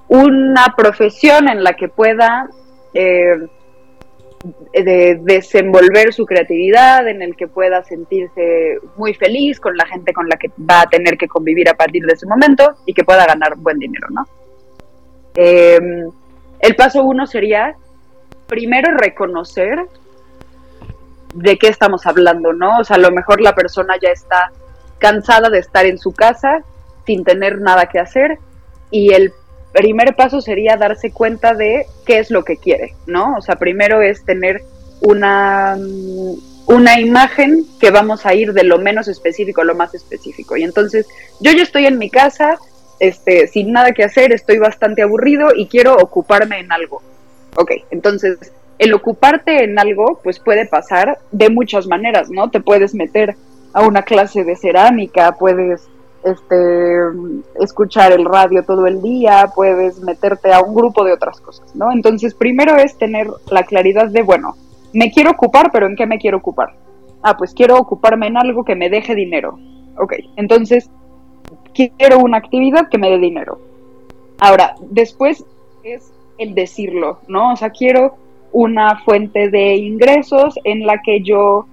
[0.08, 2.48] una profesión en la que pueda
[2.94, 3.46] eh,
[4.72, 10.28] de desenvolver su creatividad, en el que pueda sentirse muy feliz con la gente con
[10.28, 13.26] la que va a tener que convivir a partir de ese momento y que pueda
[13.26, 14.26] ganar buen dinero, ¿no?
[15.34, 16.10] Em,
[16.60, 17.74] el paso uno sería
[18.46, 19.78] primero reconocer
[21.34, 22.78] de qué estamos hablando, ¿no?
[22.78, 24.50] O sea, a lo mejor la persona ya está
[24.98, 26.62] cansada de estar en su casa
[27.06, 28.38] sin tener nada que hacer
[28.90, 29.32] y el
[29.72, 33.36] primer paso sería darse cuenta de qué es lo que quiere, ¿no?
[33.36, 34.62] O sea, primero es tener
[35.00, 35.76] una,
[36.66, 40.56] una imagen que vamos a ir de lo menos específico a lo más específico.
[40.56, 41.06] Y entonces,
[41.40, 42.58] yo ya estoy en mi casa,
[43.00, 47.02] este, sin nada que hacer, estoy bastante aburrido y quiero ocuparme en algo.
[47.56, 48.38] Ok, entonces,
[48.78, 52.50] el ocuparte en algo, pues puede pasar de muchas maneras, ¿no?
[52.50, 53.36] Te puedes meter
[53.72, 55.88] a una clase de cerámica, puedes
[56.24, 56.96] este,
[57.60, 61.92] escuchar el radio todo el día, puedes meterte a un grupo de otras cosas, ¿no?
[61.92, 64.54] Entonces, primero es tener la claridad de, bueno,
[64.92, 66.74] me quiero ocupar, pero ¿en qué me quiero ocupar?
[67.22, 69.58] Ah, pues quiero ocuparme en algo que me deje dinero.
[69.98, 70.90] Ok, entonces,
[71.74, 73.58] quiero una actividad que me dé dinero.
[74.38, 75.44] Ahora, después
[75.84, 77.52] es el decirlo, ¿no?
[77.52, 78.16] O sea, quiero
[78.52, 81.66] una fuente de ingresos en la que yo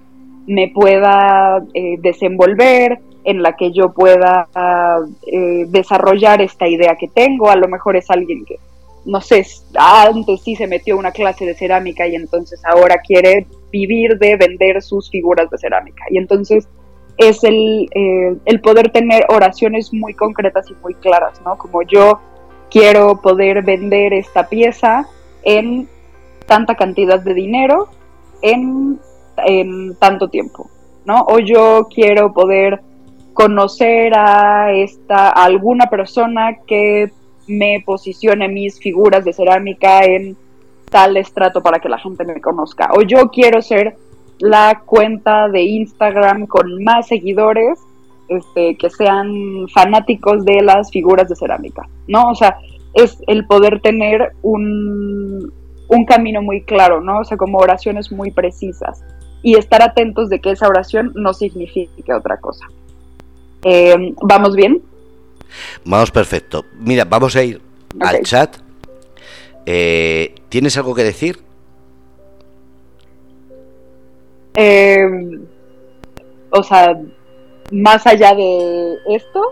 [0.50, 4.48] me pueda eh, desenvolver, en la que yo pueda
[5.26, 7.50] eh, desarrollar esta idea que tengo.
[7.50, 8.56] A lo mejor es alguien que,
[9.04, 14.18] no sé, antes sí se metió una clase de cerámica y entonces ahora quiere vivir
[14.18, 16.04] de vender sus figuras de cerámica.
[16.10, 16.68] Y entonces
[17.16, 21.58] es el, eh, el poder tener oraciones muy concretas y muy claras, ¿no?
[21.58, 22.20] Como yo
[22.70, 25.06] quiero poder vender esta pieza
[25.44, 25.88] en
[26.46, 27.88] tanta cantidad de dinero
[28.42, 28.98] en,
[29.38, 30.70] en tanto tiempo,
[31.04, 31.24] ¿no?
[31.28, 32.80] O yo quiero poder
[33.32, 37.10] conocer a esta alguna persona que
[37.46, 40.36] me posicione mis figuras de cerámica en
[40.90, 42.90] tal estrato para que la gente me conozca.
[42.96, 43.96] O yo quiero ser
[44.38, 47.78] la cuenta de Instagram con más seguidores
[48.28, 52.30] este, que sean fanáticos de las figuras de cerámica, ¿no?
[52.30, 52.58] O sea,
[52.94, 55.52] es el poder tener un,
[55.88, 57.20] un camino muy claro, ¿no?
[57.20, 59.02] O sea, como oraciones muy precisas
[59.42, 62.66] y estar atentos de que esa oración no signifique otra cosa.
[63.64, 64.82] Eh, ¿Vamos bien?
[65.84, 66.64] Vamos perfecto.
[66.78, 67.60] Mira, vamos a ir
[68.00, 68.56] al chat.
[69.66, 71.38] Eh, ¿Tienes algo que decir?
[74.54, 75.06] Eh,
[76.50, 76.98] o sea,
[77.70, 79.42] más allá de esto.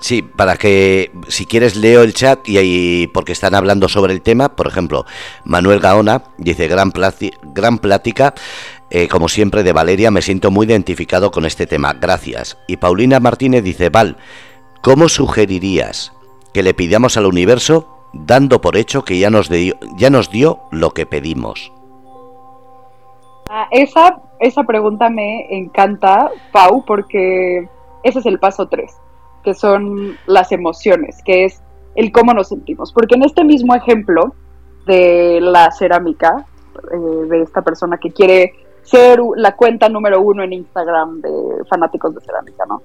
[0.00, 4.20] Sí, para que si quieres leo el chat y ahí porque están hablando sobre el
[4.20, 5.06] tema, por ejemplo,
[5.44, 6.92] Manuel Gaona dice gran,
[7.54, 8.34] gran plática,
[8.96, 12.56] eh, como siempre de Valeria, me siento muy identificado con este tema, gracias.
[12.68, 14.18] Y Paulina Martínez dice, Val,
[14.82, 16.12] ¿cómo sugerirías
[16.52, 19.50] que le pidamos al universo dando por hecho que ya nos,
[19.96, 21.72] ya nos dio lo que pedimos?
[23.50, 27.68] Ah, esa, esa pregunta me encanta, Pau, porque
[28.04, 28.92] ese es el paso 3
[29.42, 31.60] que son las emociones, que es
[31.96, 32.92] el cómo nos sentimos.
[32.92, 34.36] Porque en este mismo ejemplo
[34.86, 36.46] de la cerámica,
[36.92, 41.30] eh, de esta persona que quiere ser la cuenta número uno en Instagram de
[41.68, 42.82] fanáticos de cerámica, ¿no?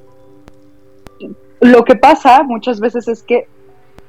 [1.62, 3.48] Lo que pasa muchas veces es que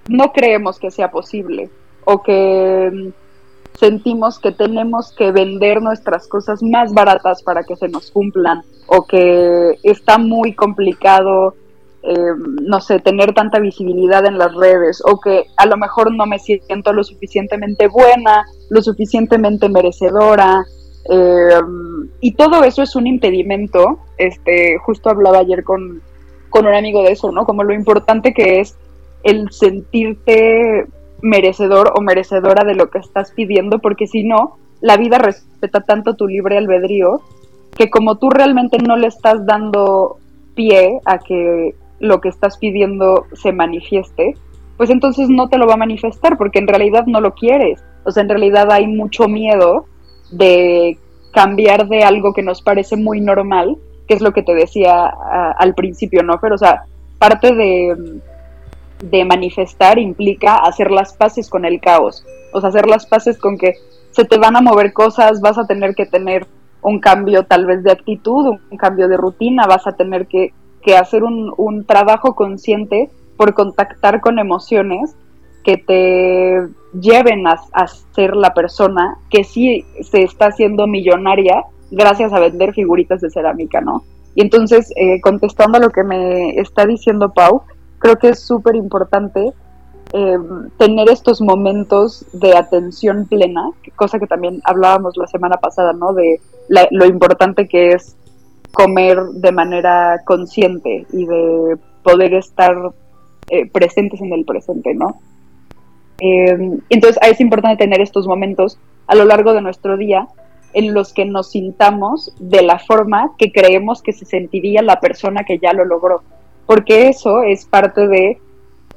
[0.09, 1.68] no creemos que sea posible
[2.05, 7.88] o que mm, sentimos que tenemos que vender nuestras cosas más baratas para que se
[7.88, 11.55] nos cumplan o que está muy complicado
[12.03, 16.24] eh, no sé, tener tanta visibilidad en las redes o que a lo mejor no
[16.24, 20.64] me siento lo suficientemente buena, lo suficientemente merecedora.
[21.09, 21.61] Eh,
[22.20, 24.01] y todo eso es un impedimento.
[24.18, 26.03] Este, justo hablaba ayer con,
[26.51, 27.44] con un amigo de eso, ¿no?
[27.44, 28.76] Como lo importante que es
[29.22, 30.86] el sentirte
[31.22, 36.14] merecedor o merecedora de lo que estás pidiendo, porque si no, la vida respeta tanto
[36.14, 37.20] tu libre albedrío
[37.76, 40.18] que como tú realmente no le estás dando
[40.55, 44.34] pie a que lo que estás pidiendo se manifieste,
[44.76, 47.84] pues entonces no te lo va a manifestar porque en realidad no lo quieres.
[48.05, 49.84] O sea, en realidad hay mucho miedo
[50.31, 50.99] de
[51.33, 53.76] cambiar de algo que nos parece muy normal,
[54.07, 55.07] que es lo que te decía
[55.59, 56.41] al principio, ¿no?
[56.41, 56.85] Pero, o sea,
[57.18, 58.20] parte de,
[59.03, 62.24] de manifestar implica hacer las paces con el caos.
[62.53, 63.74] O sea, hacer las paces con que
[64.11, 66.47] se te van a mover cosas, vas a tener que tener
[66.83, 70.53] un cambio tal vez de actitud, un cambio de rutina, vas a tener que,
[70.99, 75.14] hacer un, un trabajo consciente por contactar con emociones
[75.62, 77.57] que te lleven a,
[78.14, 83.80] ser la persona que sí se está haciendo millonaria gracias a vender figuritas de cerámica,
[83.80, 84.03] ¿no?
[84.34, 87.62] Y entonces, eh, contestando a lo que me está diciendo Pau,
[87.99, 89.53] creo que es súper importante
[90.12, 90.38] eh,
[90.76, 96.12] tener estos momentos de atención plena, cosa que también hablábamos la semana pasada, ¿no?
[96.12, 98.16] De lo importante que es
[98.72, 102.93] comer de manera consciente y de poder estar
[103.49, 105.20] eh, presentes en el presente, ¿no?
[106.20, 110.28] Eh, entonces es importante tener estos momentos a lo largo de nuestro día
[110.72, 115.44] en los que nos sintamos de la forma que creemos que se sentiría la persona
[115.44, 116.22] que ya lo logró,
[116.66, 118.38] porque eso es parte de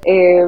[0.06, 0.46] eh,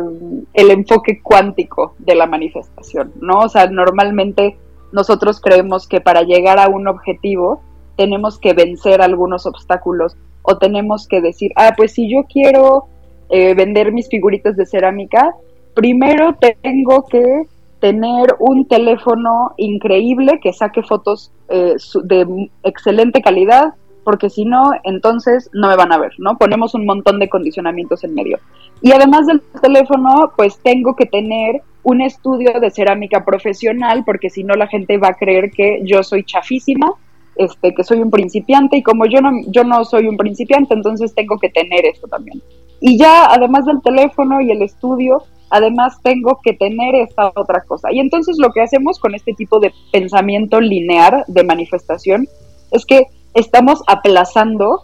[0.54, 3.40] el enfoque cuántico de la manifestación, ¿no?
[3.40, 4.58] O sea, normalmente
[4.92, 7.62] nosotros creemos que para llegar a un objetivo
[7.98, 12.86] tenemos que vencer algunos obstáculos o tenemos que decir, ah, pues si yo quiero
[13.30, 15.34] eh, vender mis figuritas de cerámica,
[15.76, 17.44] primero tengo que
[17.80, 25.50] tener un teléfono increíble que saque fotos eh, de excelente calidad, porque si no, entonces
[25.54, 26.38] no me van a ver, ¿no?
[26.38, 28.40] Ponemos un montón de condicionamientos en medio.
[28.82, 34.44] Y además del teléfono, pues tengo que tener un estudio de cerámica profesional, porque si
[34.44, 36.92] no la gente va a creer que yo soy chafísima,
[37.36, 41.14] este, que soy un principiante, y como yo no, yo no soy un principiante, entonces
[41.14, 42.42] tengo que tener esto también.
[42.80, 45.24] Y ya, además del teléfono y el estudio,
[45.56, 47.92] además tengo que tener esta otra cosa.
[47.92, 52.28] Y entonces lo que hacemos con este tipo de pensamiento lineal de manifestación
[52.72, 54.82] es que estamos aplazando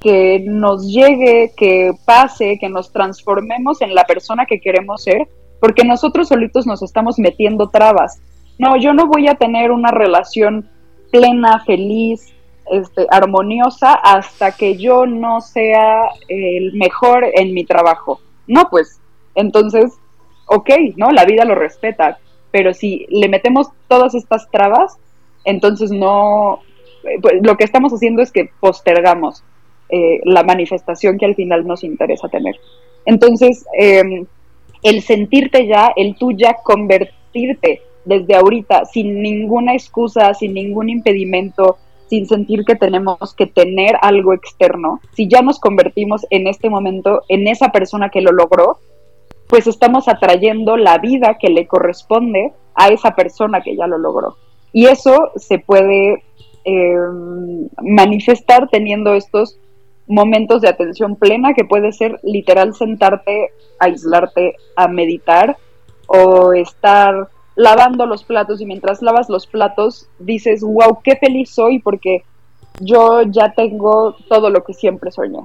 [0.00, 5.28] que nos llegue, que pase, que nos transformemos en la persona que queremos ser,
[5.60, 8.20] porque nosotros solitos nos estamos metiendo trabas.
[8.58, 10.68] No, yo no voy a tener una relación
[11.10, 12.34] plena, feliz,
[12.70, 18.20] este, armoniosa hasta que yo no sea el mejor en mi trabajo.
[18.46, 19.00] No, pues,
[19.34, 19.92] entonces,
[20.50, 21.10] ok, ¿no?
[21.10, 22.18] La vida lo respeta,
[22.50, 24.96] pero si le metemos todas estas trabas,
[25.44, 26.60] entonces no,
[27.22, 29.44] pues, lo que estamos haciendo es que postergamos
[29.88, 32.56] eh, la manifestación que al final nos interesa tener.
[33.06, 34.26] Entonces, em,
[34.82, 41.76] el sentirte ya, el tú ya convertirte desde ahorita sin ninguna excusa, sin ningún impedimento,
[42.08, 47.22] sin sentir que tenemos que tener algo externo, si ya nos convertimos en este momento
[47.28, 48.78] en esa persona que lo logró,
[49.50, 54.36] pues estamos atrayendo la vida que le corresponde a esa persona que ya lo logró.
[54.72, 56.22] Y eso se puede
[56.64, 56.94] eh,
[57.82, 59.58] manifestar teniendo estos
[60.06, 65.56] momentos de atención plena que puede ser literal sentarte, aislarte, a meditar
[66.06, 71.80] o estar lavando los platos y mientras lavas los platos dices, wow, qué feliz soy
[71.80, 72.22] porque
[72.80, 75.40] yo ya tengo todo lo que siempre soñé.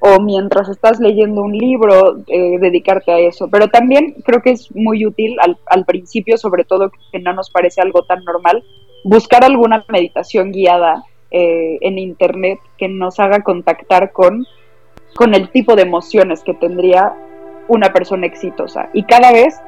[0.00, 3.48] O mientras estás leyendo un libro, eh, dedicarte a eso.
[3.50, 7.50] Pero también creo que es muy útil al, al principio, sobre todo que no nos
[7.50, 8.62] parece algo tan normal,
[9.04, 14.46] buscar alguna meditación guiada eh, en internet que nos haga contactar con,
[15.14, 17.12] con el tipo de emociones que tendría
[17.68, 18.88] una persona exitosa.
[18.94, 19.60] Y cada vez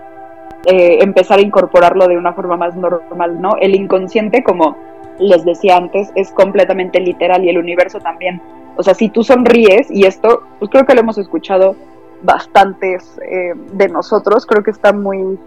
[0.67, 3.57] eh, empezar a incorporarlo de una forma más normal, ¿no?
[3.61, 4.77] El inconsciente, como
[5.19, 8.41] les decía antes, es completamente literal y el universo también.
[8.81, 11.77] O sea, si tú sonríes, y esto, pues creo que lo hemos escuchado
[12.23, 15.39] bastantes eh, de nosotros, creo que está muy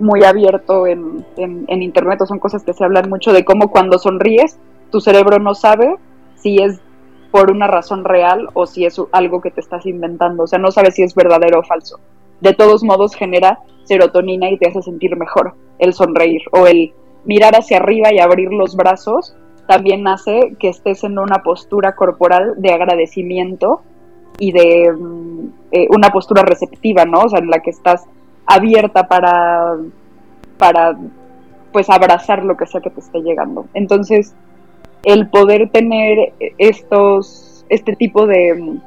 [0.00, 4.00] muy abierto en, en, internet o son cosas que se hablan mucho de cómo cuando
[4.00, 4.58] sonríes
[4.90, 5.94] tu cerebro no sabe
[6.34, 6.80] si es
[7.30, 10.72] por una razón real o si es algo que te estás inventando, o sea, no
[10.72, 12.00] sabes si es verdadero o falso.
[12.40, 16.92] De todos modos genera serotonina y te hace sentir mejor el sonreír o el
[17.24, 22.54] mirar hacia arriba y abrir los brazos también hace que estés en una postura corporal
[22.58, 23.82] de agradecimiento
[24.38, 27.20] y de mm, eh, una postura receptiva, ¿no?
[27.20, 28.04] O sea, en la que estás
[28.46, 29.76] abierta para,
[30.58, 30.96] para
[31.72, 33.66] pues abrazar lo que sea que te esté llegando.
[33.74, 34.34] Entonces,
[35.04, 38.78] el poder tener estos, este tipo de,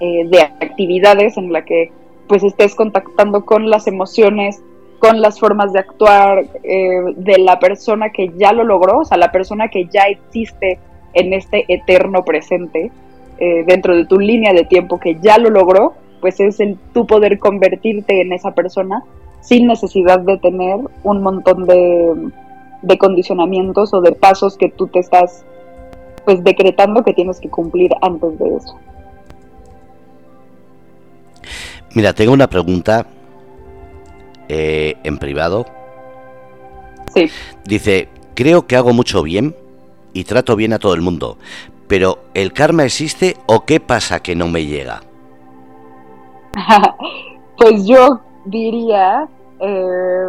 [0.00, 1.92] eh, de actividades en la que
[2.28, 4.62] pues estés contactando con las emociones,
[4.98, 9.18] con las formas de actuar eh, de la persona que ya lo logró, o sea,
[9.18, 10.78] la persona que ya existe
[11.14, 12.90] en este eterno presente,
[13.38, 17.06] eh, dentro de tu línea de tiempo que ya lo logró, pues es el tú
[17.06, 19.02] poder convertirte en esa persona
[19.40, 22.30] sin necesidad de tener un montón de,
[22.82, 25.44] de condicionamientos o de pasos que tú te estás
[26.24, 28.76] pues decretando que tienes que cumplir antes de eso.
[31.94, 33.06] Mira, tengo una pregunta
[34.48, 35.66] eh, en privado
[37.14, 37.30] Sí.
[37.64, 39.54] Dice, creo que hago mucho bien
[40.12, 41.38] y trato bien a todo el mundo,
[41.88, 45.00] pero ¿el karma existe o qué pasa que no me llega?
[47.58, 49.28] pues yo diría
[49.60, 50.26] eh,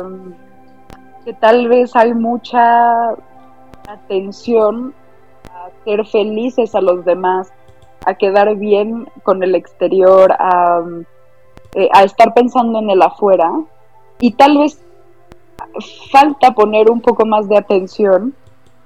[1.26, 3.12] que tal vez hay mucha
[3.88, 4.94] atención
[5.52, 7.52] a ser felices a los demás,
[8.06, 10.84] a quedar bien con el exterior, a,
[11.76, 13.52] eh, a estar pensando en el afuera
[14.20, 14.80] y tal vez
[16.12, 18.34] falta poner un poco más de atención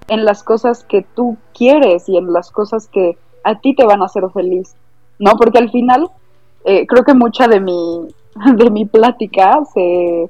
[0.07, 4.01] en las cosas que tú quieres y en las cosas que a ti te van
[4.01, 4.75] a hacer feliz,
[5.19, 5.34] ¿no?
[5.38, 6.09] Porque al final
[6.65, 8.07] eh, creo que mucha de mi,
[8.55, 10.29] de mi plática se,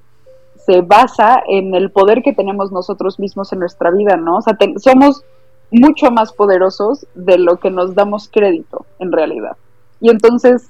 [0.65, 4.37] se basa en el poder que tenemos nosotros mismos en nuestra vida, ¿no?
[4.37, 5.23] O sea, somos
[5.71, 9.55] mucho más poderosos de lo que nos damos crédito en realidad.
[9.99, 10.69] Y entonces,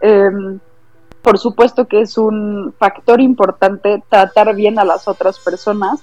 [0.00, 0.60] em,
[1.22, 6.00] por supuesto que es un factor importante tratar bien a las otras personas,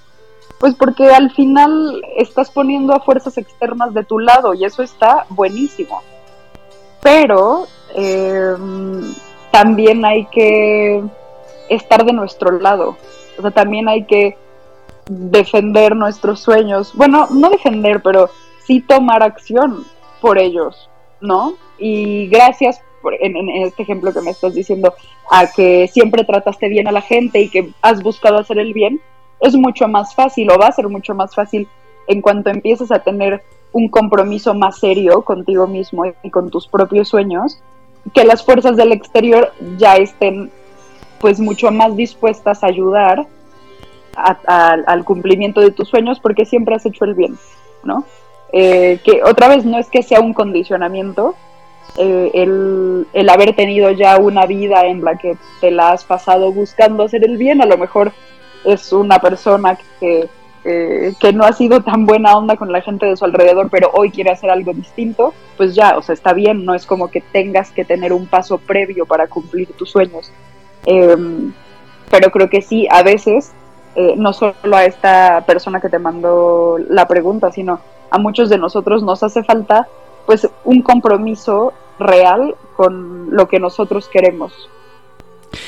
[0.59, 5.25] pues porque al final estás poniendo a fuerzas externas de tu lado y eso está
[5.29, 6.01] buenísimo.
[7.01, 9.13] Pero em,
[9.51, 11.03] también hay que
[11.69, 12.97] estar de nuestro lado.
[13.37, 14.37] O sea, también hay que
[15.09, 16.91] defender nuestros sueños.
[16.93, 18.29] Bueno, no defender, pero
[18.65, 19.85] sí tomar acción
[20.21, 20.89] por ellos,
[21.21, 21.53] ¿no?
[21.77, 22.81] Y gracias
[23.19, 24.93] en, este ejemplo que me estás diciendo,
[25.31, 28.99] a que siempre trataste bien a la gente y que has buscado hacer el bien,
[29.39, 31.67] es mucho más fácil o va a ser mucho más fácil
[32.07, 37.07] en cuanto empieces a tener un compromiso más serio contigo mismo y con tus propios
[37.07, 37.61] sueños,
[38.13, 40.51] que las fuerzas del exterior ya estén
[41.19, 43.27] pues mucho más dispuestas a ayudar
[44.15, 47.37] al cumplimiento de tus sueños porque siempre has hecho el bien,
[47.83, 48.03] ¿no?
[48.51, 51.35] Eh, que otra vez no es que sea un condicionamiento,
[51.97, 56.51] eh, el, el, haber tenido ya una vida en la que te la has pasado
[56.51, 58.11] buscando hacer el bien, a lo mejor
[58.63, 60.29] es una persona que,
[60.63, 63.91] eh, que no ha sido tan buena onda con la gente de su alrededor, pero
[63.93, 67.21] hoy quiere hacer algo distinto, pues ya, o sea, está bien, no es como que
[67.21, 70.31] tengas que tener un paso previo para cumplir tus sueños.
[70.85, 71.53] Em,
[72.09, 73.53] pero creo que sí, a veces,
[73.95, 77.79] eh, no solo a esta persona que te mandó la pregunta, sino
[78.11, 79.87] a muchos de nosotros nos hace falta
[80.29, 84.53] pues un compromiso real con lo que nosotros queremos.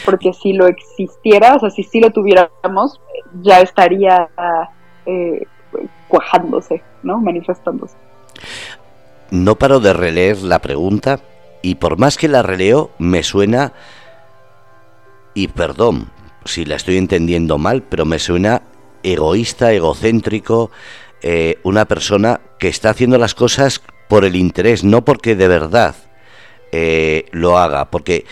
[0.06, 3.02] Porque si lo existiera, o sea, si sí lo tuviéramos,
[3.42, 4.30] ya estaría
[5.08, 5.48] eh,
[6.08, 7.18] cuajándose, ¿no?
[7.18, 7.96] Manifestándose.
[9.32, 11.22] No paro de releer la pregunta
[11.64, 13.74] y por más que la releo, me suena
[15.34, 16.12] y perdón
[16.46, 18.62] si la estoy entendiendo mal, pero me suena
[19.02, 20.70] egoísta, egocéntrico,
[21.24, 23.82] eh, una persona que está haciendo las cosas
[24.12, 25.96] por el interés, no porque de verdad
[26.74, 28.26] eh, lo haga, porque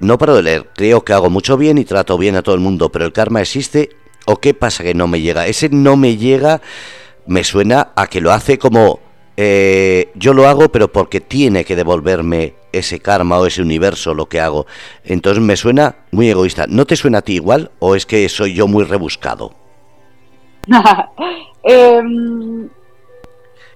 [0.00, 2.62] no paro de leer, creo que hago mucho bien y trato bien a todo el
[2.62, 3.90] mundo, pero el karma existe
[4.24, 5.46] o qué pasa que no me llega.
[5.46, 6.62] Ese no me llega
[7.26, 9.00] me suena a que lo hace como
[9.36, 14.24] eh, yo lo hago, pero porque tiene que devolverme ese karma o ese universo lo
[14.24, 14.64] que hago.
[15.04, 16.64] Entonces me suena muy egoísta.
[16.66, 19.52] ¿No te suena a ti igual o es que soy yo muy rebuscado?
[21.62, 22.70] Em,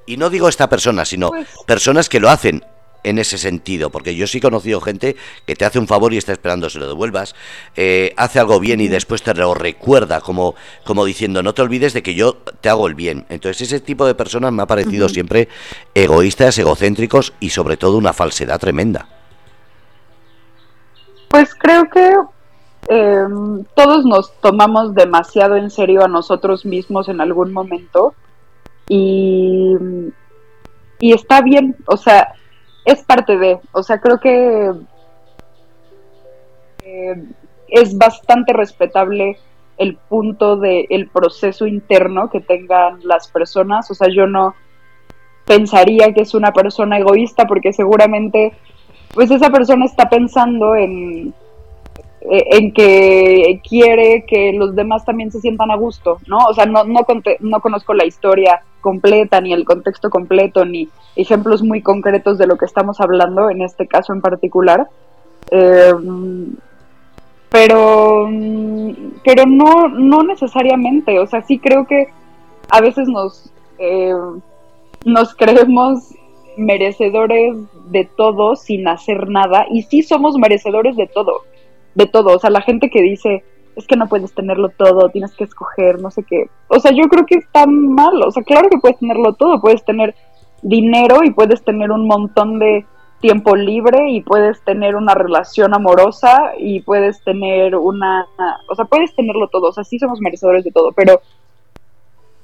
[0.07, 2.65] y no digo esta persona, sino pues personas que lo hacen
[3.05, 6.19] en ese sentido, porque yo sí he conocido gente que te hace un favor y
[6.19, 7.35] está esperando se lo devuelvas,
[7.77, 11.93] eh, hace algo bien y después te lo recuerda como, como diciendo no te olvides
[11.93, 13.27] de que yo te hago el bien.
[13.29, 15.49] Entonces ese tipo de personas me ha parecido siempre
[15.95, 19.09] egoístas, egocéntricos y sobre todo una falsedad tremenda.
[21.29, 22.13] Pues creo que
[22.89, 28.15] em, todos nos tomamos demasiado en serio a nosotros mismos en algún momento
[28.89, 29.77] y,
[31.01, 32.35] y está bien, o sea,
[32.85, 34.73] es parte de, o sea, creo que
[36.85, 37.25] eh,
[37.69, 39.39] es bastante respetable
[39.79, 44.55] el punto de el proceso interno que tengan las personas, o sea, yo no
[45.47, 48.53] pensaría que es una persona egoísta porque seguramente
[49.15, 51.35] pues esa persona está pensando en
[52.31, 56.39] en que quiere que los demás también se sientan a gusto, ¿no?
[56.49, 57.01] O sea, no, no,
[57.41, 62.57] no conozco la historia completa, ni el contexto completo, ni ejemplos muy concretos de lo
[62.57, 64.89] que estamos hablando, en este caso en particular.
[65.51, 65.93] Eh,
[67.51, 68.29] pero
[69.25, 72.09] pero no, no necesariamente, o sea, sí creo que
[72.71, 74.15] a veces nos, eh,
[75.05, 76.15] nos creemos
[76.57, 77.57] merecedores
[77.91, 81.43] de todo sin hacer nada, y sí somos merecedores de todo
[81.95, 82.37] de todo.
[82.37, 83.45] O sea, la gente que dice,
[83.77, 86.49] es que no puedes tenerlo todo, tienes que escoger, no sé qué.
[86.69, 88.23] O sea, yo creo que está mal.
[88.23, 90.15] O sea, claro que puedes tenerlo todo, puedes tener
[90.63, 92.87] dinero y puedes tener un montón de
[93.21, 98.27] tiempo libre y puedes tener una relación amorosa y puedes tener una,
[98.69, 101.21] o sea, puedes tenerlo todo, o sea, sí somos merecedores de todo, pero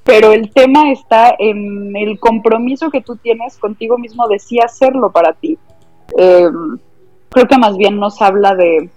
[0.05, 5.11] pero el tema está en el compromiso que tú tienes contigo mismo de sí hacerlo
[5.11, 5.55] para ti.
[6.17, 6.79] Em,
[7.29, 8.89] creo que más bien nos habla de,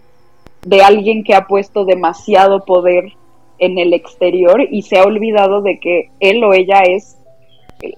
[0.62, 3.12] de alguien que ha puesto demasiado poder
[3.58, 7.18] en el exterior y se ha olvidado de que él o ella es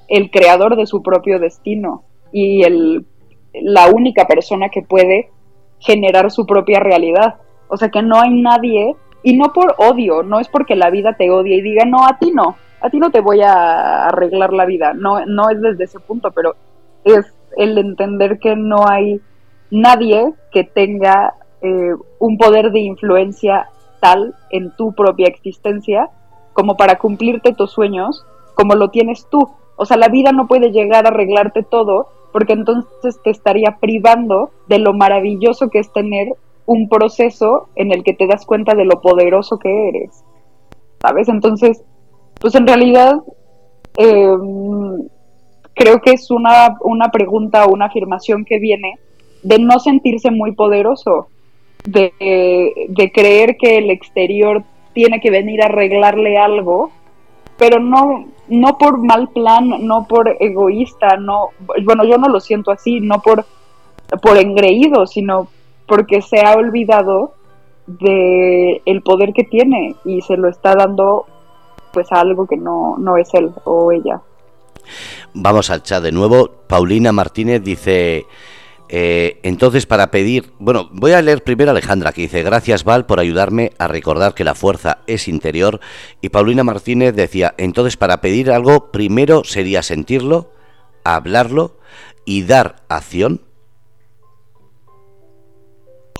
[0.08, 3.06] el creador de su propio destino y el,
[3.52, 5.30] la única persona que puede
[5.78, 7.36] generar su propia realidad.
[7.68, 11.14] O sea que no hay nadie, y no por odio, no es porque la vida
[11.16, 14.52] te odie y diga, no, a ti no, a ti no te voy a arreglar
[14.52, 16.54] la vida, no, no es desde ese punto, pero
[17.04, 19.20] es el entender que no hay
[19.70, 21.34] nadie que tenga
[21.64, 26.10] eh, un poder de influencia tal en tu propia existencia
[26.52, 29.48] como para cumplirte tus sueños como lo tienes tú.
[29.76, 34.50] O sea, la vida no puede llegar a arreglarte todo porque entonces te estaría privando
[34.68, 36.34] de lo maravilloso que es tener
[36.66, 40.22] un proceso en el que te das cuenta de lo poderoso que eres.
[41.00, 41.28] ¿Sabes?
[41.28, 41.82] Entonces,
[42.40, 43.22] pues en realidad
[43.96, 45.08] em,
[45.74, 48.98] creo que es una, una pregunta o una afirmación que viene
[49.42, 51.28] de no sentirse muy poderoso,
[51.84, 56.90] de, de creer que el exterior tiene que venir a arreglarle algo,
[57.58, 61.50] pero no, no por mal plan, no por egoísta, no,
[61.84, 63.44] bueno, yo no lo siento así, no por,
[64.22, 65.48] por engreído, sino
[65.86, 67.34] porque se ha olvidado
[67.86, 71.26] de el poder que tiene y se lo está dando
[71.92, 74.20] pues a algo que no, no es él o ella.
[75.34, 76.50] Vamos al chat de nuevo.
[76.66, 78.26] Paulina Martínez dice,
[78.88, 83.06] eh, entonces, para pedir, bueno, voy a leer primero a Alejandra, que dice, gracias Val
[83.06, 85.80] por ayudarme a recordar que la fuerza es interior.
[86.20, 90.50] Y Paulina Martínez decía, entonces, para pedir algo, primero sería sentirlo,
[91.02, 91.76] hablarlo
[92.24, 93.40] y dar acción.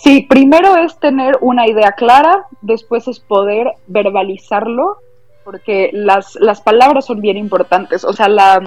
[0.03, 4.99] Sí, primero es tener una idea clara, después es poder verbalizarlo,
[5.45, 8.05] porque las, las palabras son bien importantes.
[8.05, 8.63] O sea, la,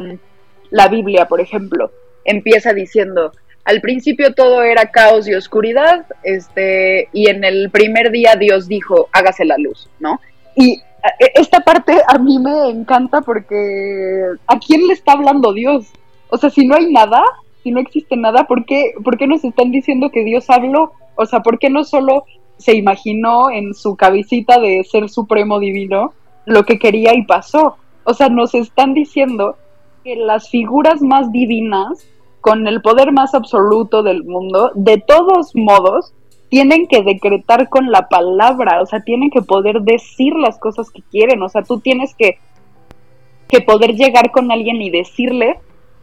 [0.69, 1.91] la Biblia, por ejemplo,
[2.25, 3.31] empieza diciendo,
[3.67, 9.09] al principio todo era caos y oscuridad, este, y en el primer día Dios dijo,
[9.11, 10.21] hágase la luz, ¿no?
[10.55, 10.75] Y
[11.19, 15.87] e, esta parte a mí me encanta porque ¿a quién le está hablando Dios?
[16.29, 17.21] O sea, si no hay nada,
[17.61, 20.93] si no existe nada, ¿por qué, ¿por qué nos están diciendo que Dios habló?
[21.15, 22.23] O sea, ¿por qué no solo
[22.57, 26.13] se imaginó en su cabecita de ser supremo divino
[26.45, 27.75] lo que quería y pasó?
[28.05, 29.57] O sea, nos están diciendo
[30.05, 32.07] que las figuras más divinas
[32.41, 36.13] con el poder más absoluto del mundo, de todos modos,
[36.49, 41.01] tienen que decretar con la palabra, o sea, tienen que poder decir las cosas que
[41.01, 42.37] quieren, o sea, tú tienes que,
[43.49, 45.59] que poder llegar con alguien y decirle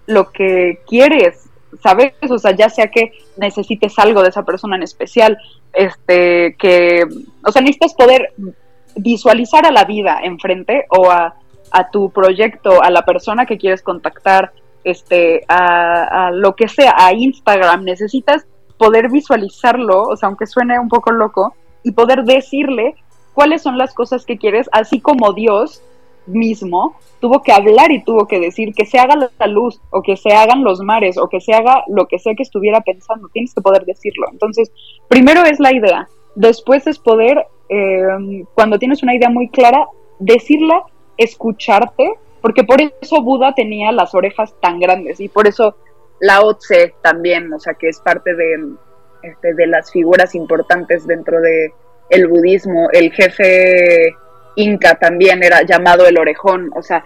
[0.06, 1.48] lo que quieres,
[1.82, 2.12] ¿sabes?
[2.28, 5.38] O sea, ya sea que necesites algo de esa persona en especial,
[5.72, 7.04] este, que,
[7.44, 8.32] o sea, necesitas poder
[8.96, 11.34] visualizar a la vida enfrente o a,
[11.70, 14.52] a tu proyecto, a la persona que quieres contactar,
[14.84, 18.46] este, a, lo que sea, a Instagram, necesitas
[18.78, 22.94] poder visualizarlo, o sea, aunque suene un poco loco, y poder decirle
[23.32, 25.82] cuáles son las cosas que quieres, así como Dios
[26.26, 30.16] mismo tuvo que hablar y tuvo que decir que se haga la luz o que
[30.16, 33.54] se hagan los mares o que se haga lo que sea que estuviera pensando, tienes
[33.54, 34.26] que poder decirlo.
[34.30, 34.70] Entonces,
[35.08, 39.86] primero es la idea, después es poder, eh, cuando tienes una idea muy clara,
[40.18, 40.82] decirla,
[41.16, 42.14] escucharte
[42.44, 45.78] porque por eso Buda tenía las orejas tan grandes y por eso
[46.20, 48.74] Lao Tse también, o sea, que es parte de,
[49.22, 51.72] este, de las figuras importantes dentro de
[52.28, 54.14] budismo, el jefe
[54.56, 57.02] inca también era llamado el orejón, o sea,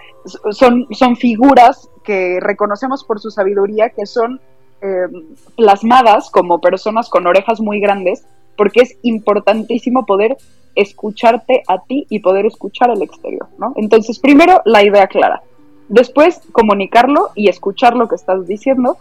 [0.50, 4.40] son, son figuras que reconocemos por su sabiduría, que son
[4.80, 8.26] em, plasmadas como personas con orejas muy grandes,
[8.56, 10.36] porque es importantísimo poder
[10.80, 13.72] escucharte a ti y poder escuchar al exterior, ¿no?
[13.76, 15.42] Entonces, primero, la idea clara.
[15.88, 18.96] Después, comunicarlo y escuchar lo que estás diciendo.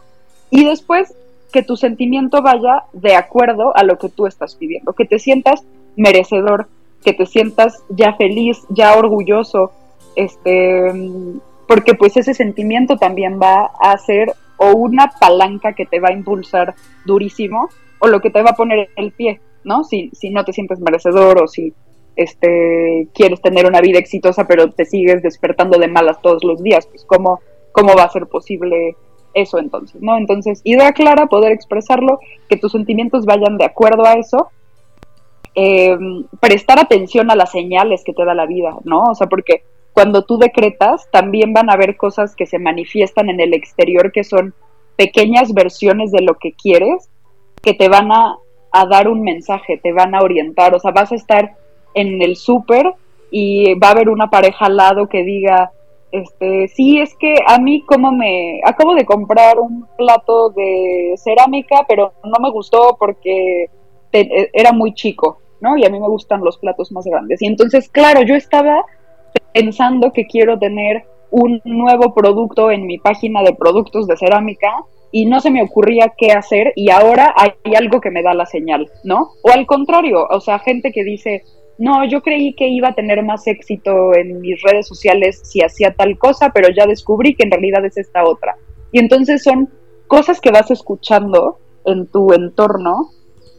[0.50, 1.14] Y después,
[1.52, 5.64] que tu sentimiento vaya de acuerdo a lo que tú estás pidiendo, que te sientas
[5.96, 6.68] merecedor,
[7.04, 9.72] que te sientas ya feliz, ya orgulloso,
[10.16, 10.92] este,
[11.68, 16.14] porque pues ese sentimiento también va a ser o una palanca que te va a
[16.14, 16.76] impulsar
[17.06, 17.70] durísimo
[18.00, 19.84] o lo que te va a poner el pie, ¿no?
[19.84, 21.74] Si, si no te sientes merecedor o si
[22.16, 26.88] este, quieres tener una vida exitosa pero te sigues despertando de malas todos los días,
[26.88, 27.40] pues cómo,
[27.72, 28.96] cómo va a ser posible
[29.34, 30.18] eso entonces, ¿no?
[30.18, 34.48] Entonces, idea clara, poder expresarlo, que tus sentimientos vayan de acuerdo a eso,
[35.54, 39.04] em, prestar atención a las señales que te da la vida, ¿no?
[39.04, 39.64] O sea, porque
[39.94, 44.24] cuando tú decretas, también van a haber cosas que se manifiestan en el exterior que
[44.24, 44.56] son
[44.96, 47.10] pequeñas versiones de lo que quieres,
[47.62, 48.38] que te van a
[48.72, 51.56] a dar un mensaje, te van a orientar, o sea, vas a estar
[51.94, 52.94] en el súper
[53.32, 55.72] y va a haber una pareja al lado que diga,
[56.12, 61.86] este, sí, es que a mí como me acabo de comprar un plato de cerámica,
[61.88, 63.70] pero no me gustó porque
[64.14, 65.78] e, era muy chico, ¿no?
[65.78, 67.42] Y a mí me gustan los platos más grandes.
[67.42, 68.86] Y entonces, claro, yo estaba
[69.54, 74.70] pensando que quiero tener un nuevo producto en mi página de productos de cerámica
[75.12, 78.46] y no se me ocurría qué hacer y ahora hay algo que me da la
[78.46, 79.32] señal, ¿no?
[79.42, 81.44] O al contrario, o sea, gente que dice,
[81.78, 85.94] no, yo creí que iba a tener más éxito en mis redes sociales si hacía
[85.94, 88.56] tal cosa, pero ya descubrí que en realidad es esta otra.
[88.92, 89.70] Y entonces son
[90.08, 93.12] cosas que vas escuchando en tu entorno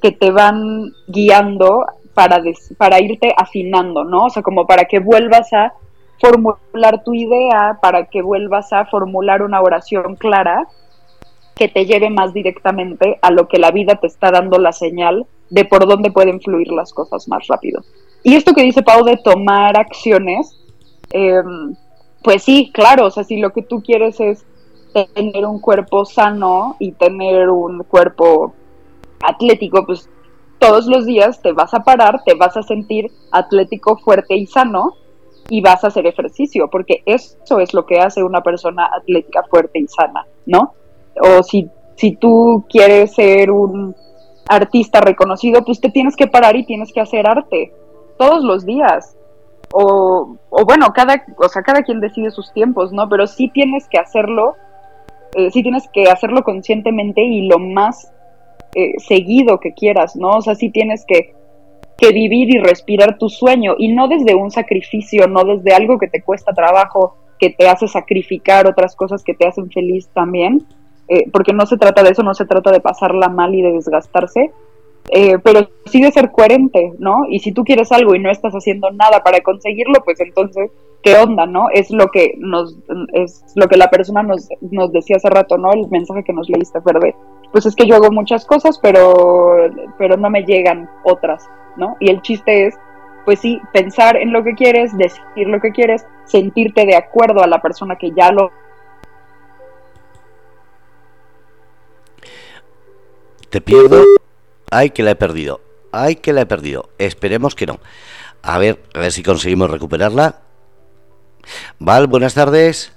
[0.02, 1.84] que te van guiando
[2.14, 2.42] para,
[2.76, 4.24] para irte afinando, ¿no?
[4.24, 5.72] O sea, como para que vuelvas a
[6.20, 10.66] formular tu idea, para que vuelvas a formular una oración clara
[11.58, 15.26] que te lleve más directamente a lo que la vida te está dando la señal
[15.50, 17.82] de por dónde pueden fluir las cosas más rápido.
[18.22, 20.58] Y esto que dice Pau de tomar acciones,
[21.10, 21.74] em,
[22.22, 24.44] pues sí, claro, o sea, si lo que tú quieres es
[24.92, 28.54] tener un cuerpo sano y tener un cuerpo
[29.22, 30.08] atlético, pues
[30.58, 34.94] todos los días te vas a parar, te vas a sentir atlético, fuerte y sano
[35.48, 39.78] y vas a hacer ejercicio, porque eso es lo que hace una persona atlética, fuerte
[39.78, 40.74] y sana, ¿no?
[41.22, 43.94] O si, si tú quieres ser un
[44.48, 47.72] artista reconocido, pues te tienes que parar y tienes que hacer arte
[48.18, 49.16] todos los días.
[49.72, 53.08] O, o bueno, cada, o sea, cada quien decide sus tiempos, ¿no?
[53.08, 54.54] Pero sí tienes que hacerlo,
[55.34, 58.12] eh, sí tienes que hacerlo conscientemente y lo más
[58.74, 60.30] eh, seguido que quieras, ¿no?
[60.30, 61.34] O sea, sí tienes que,
[61.98, 66.08] que vivir y respirar tu sueño y no desde un sacrificio, no desde algo que
[66.08, 70.66] te cuesta trabajo, que te hace sacrificar otras cosas que te hacen feliz también,
[71.08, 73.72] eh, porque no se trata de eso, no se trata de pasarla mal y de
[73.72, 74.52] desgastarse,
[75.10, 77.22] eh, pero sí de ser coherente, ¿no?
[77.30, 80.70] Y si tú quieres algo y no estás haciendo nada para conseguirlo, pues entonces,
[81.02, 81.68] ¿qué onda, no?
[81.72, 82.76] Es lo que nos,
[83.14, 85.72] es lo que la persona nos, nos decía hace rato, ¿no?
[85.72, 87.14] El mensaje que nos leíste, Verde.
[87.52, 89.56] Pues es que yo hago muchas cosas, pero,
[89.96, 91.48] pero no me llegan otras,
[91.78, 91.96] ¿no?
[92.00, 92.74] Y el chiste es,
[93.24, 97.46] pues sí, pensar en lo que quieres, decir lo que quieres, sentirte de acuerdo a
[97.46, 98.50] la persona que ya lo
[103.50, 104.04] Te pierdo
[104.70, 105.60] Ay, que la he perdido.
[105.92, 106.90] Ay, que la he perdido.
[106.98, 107.80] Esperemos que no.
[108.42, 110.42] A ver, a ver si conseguimos recuperarla.
[111.78, 112.92] Val, buenas tardes.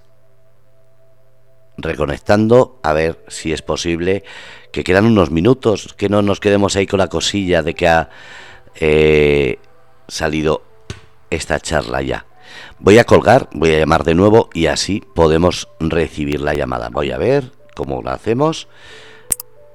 [1.77, 4.23] Reconectando, a ver si es posible.
[4.71, 8.09] Que quedan unos minutos, que no nos quedemos ahí con la cosilla de que ha
[8.75, 9.59] eh,
[10.07, 10.63] salido
[11.29, 12.25] esta charla ya.
[12.79, 16.89] Voy a colgar, voy a llamar de nuevo y así podemos recibir la llamada.
[16.89, 18.67] Voy a ver cómo la hacemos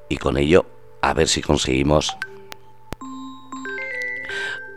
[0.08, 0.66] y con ello
[1.02, 2.16] a ver si conseguimos...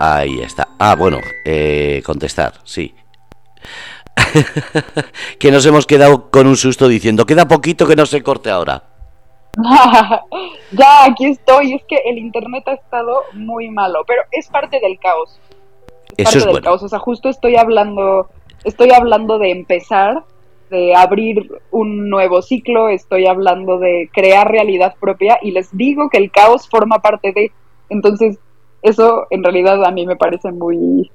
[0.01, 0.69] Ahí está.
[0.80, 2.95] Ah, bueno, eh, contestar, sí.
[5.39, 8.84] que nos hemos quedado con un susto diciendo, queda poquito que no se corte ahora.
[10.71, 11.73] ya, aquí estoy.
[11.73, 15.39] Es que el internet ha estado muy malo, pero es parte del caos.
[16.17, 16.84] Es Eso parte del caos.
[16.84, 18.30] O sea, justo estoy hablando,
[18.63, 20.23] estoy hablando de empezar
[20.70, 26.17] de abrir un nuevo ciclo, estoy hablando de crear realidad propia y les digo que
[26.17, 27.51] el caos forma parte de...
[27.89, 28.38] Entonces,
[28.82, 31.09] eso en realidad a mí me parece muy,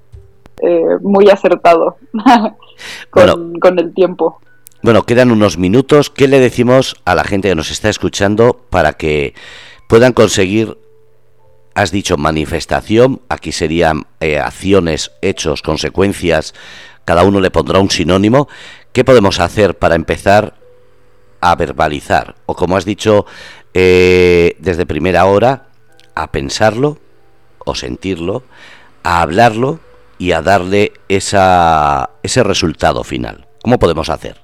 [0.61, 1.96] eh, muy acertado
[3.11, 4.38] con, el tiempo.
[4.82, 6.11] Bueno, quedan unos minutos.
[6.11, 9.34] ¿Qué le decimos a la gente que nos está escuchando para que
[9.88, 10.76] puedan conseguir,
[11.74, 16.55] has dicho manifestación, aquí serían eh, acciones, hechos, consecuencias,
[17.05, 18.48] cada uno le pondrá un sinónimo,
[18.95, 20.55] ¿Qué podemos hacer para empezar
[21.40, 22.36] a verbalizar?
[22.47, 23.26] O como has dicho
[23.74, 25.66] eh, desde primera hora,
[26.14, 26.99] a pensarlo
[27.66, 28.45] o sentirlo,
[29.03, 29.80] a hablarlo
[30.16, 33.49] y a darle esa, ese resultado final.
[33.64, 34.36] ¿Cómo podemos hacer?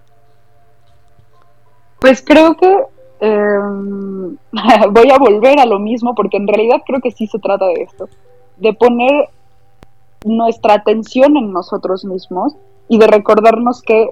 [2.01, 2.77] Pues creo que
[3.21, 4.37] em,
[4.91, 7.83] voy a volver a lo mismo porque en realidad creo que sí se trata de
[7.85, 8.09] esto,
[8.57, 9.29] de poner
[10.25, 12.57] nuestra atención en nosotros mismos
[12.89, 14.11] y de recordarnos que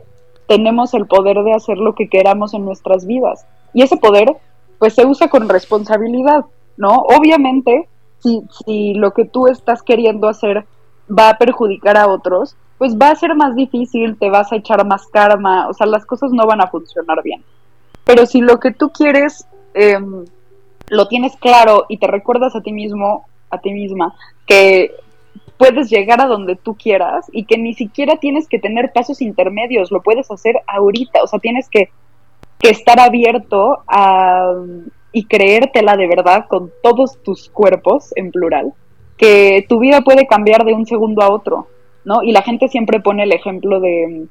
[0.48, 3.46] tenemos el poder de hacer lo que queramos en nuestras vidas.
[3.74, 4.36] Y ese poder,
[4.78, 6.46] pues se usa con responsabilidad,
[6.76, 6.96] ¿no?
[6.96, 7.88] Obviamente,
[8.20, 10.66] si, si lo que tú estás queriendo hacer
[11.08, 14.84] va a perjudicar a otros, pues va a ser más difícil, te vas a echar
[14.86, 17.44] más karma, o sea, las cosas no van a funcionar bien.
[18.04, 20.24] Pero si lo que tú quieres em,
[20.88, 24.14] lo tienes claro y te recuerdas a ti mismo, a ti misma,
[24.46, 24.94] que
[25.58, 29.90] puedes llegar a donde tú quieras y que ni siquiera tienes que tener pasos intermedios,
[29.90, 31.90] lo puedes hacer ahorita, o sea, tienes que,
[32.60, 34.52] estar abierto a,
[35.12, 38.72] y creértela de verdad con todos tus cuerpos, en plural,
[39.16, 41.68] que tu vida puede cambiar de un segundo a otro,
[42.04, 42.22] ¿no?
[42.22, 44.26] Y la gente siempre pone el ejemplo de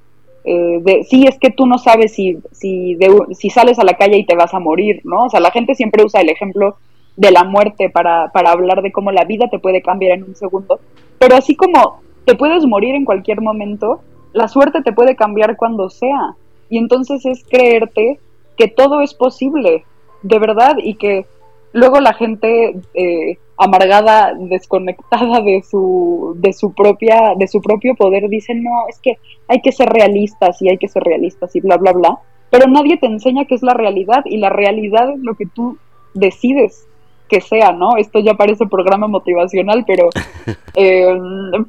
[0.50, 2.98] eh, de, sí, es que tú no sabes si, si,
[3.32, 5.26] si sales a la calle y te vas a morir, ¿no?
[5.26, 6.78] O sea, la gente siempre usa el ejemplo
[7.18, 10.36] de la muerte para, para hablar de cómo la vida te puede cambiar en un
[10.36, 10.80] segundo,
[11.20, 14.02] pero así como te puedes morir en cualquier momento,
[14.34, 16.36] la suerte te puede cambiar cuando sea.
[16.70, 18.20] Y entonces es creerte
[18.58, 19.86] que todo es posible,
[20.24, 21.26] de verdad, y que
[21.74, 28.28] luego la gente eh, amargada, desconectada de su, de su propia, de su propio poder,
[28.30, 31.78] dice no, es que hay que ser realistas y hay que ser realistas y bla
[31.78, 32.20] bla bla.
[32.50, 35.78] Pero nadie te enseña qué es la realidad, y la realidad es lo que tú
[36.14, 36.87] decides
[37.28, 37.98] que sea, ¿no?
[37.98, 40.10] Esto ya parece programa motivacional, pero,
[40.76, 41.18] eh,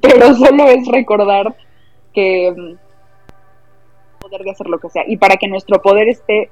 [0.01, 1.55] pero solo es recordar
[2.13, 2.77] que
[4.19, 5.05] poder de hacer lo que sea.
[5.07, 6.51] Y para que nuestro poder esté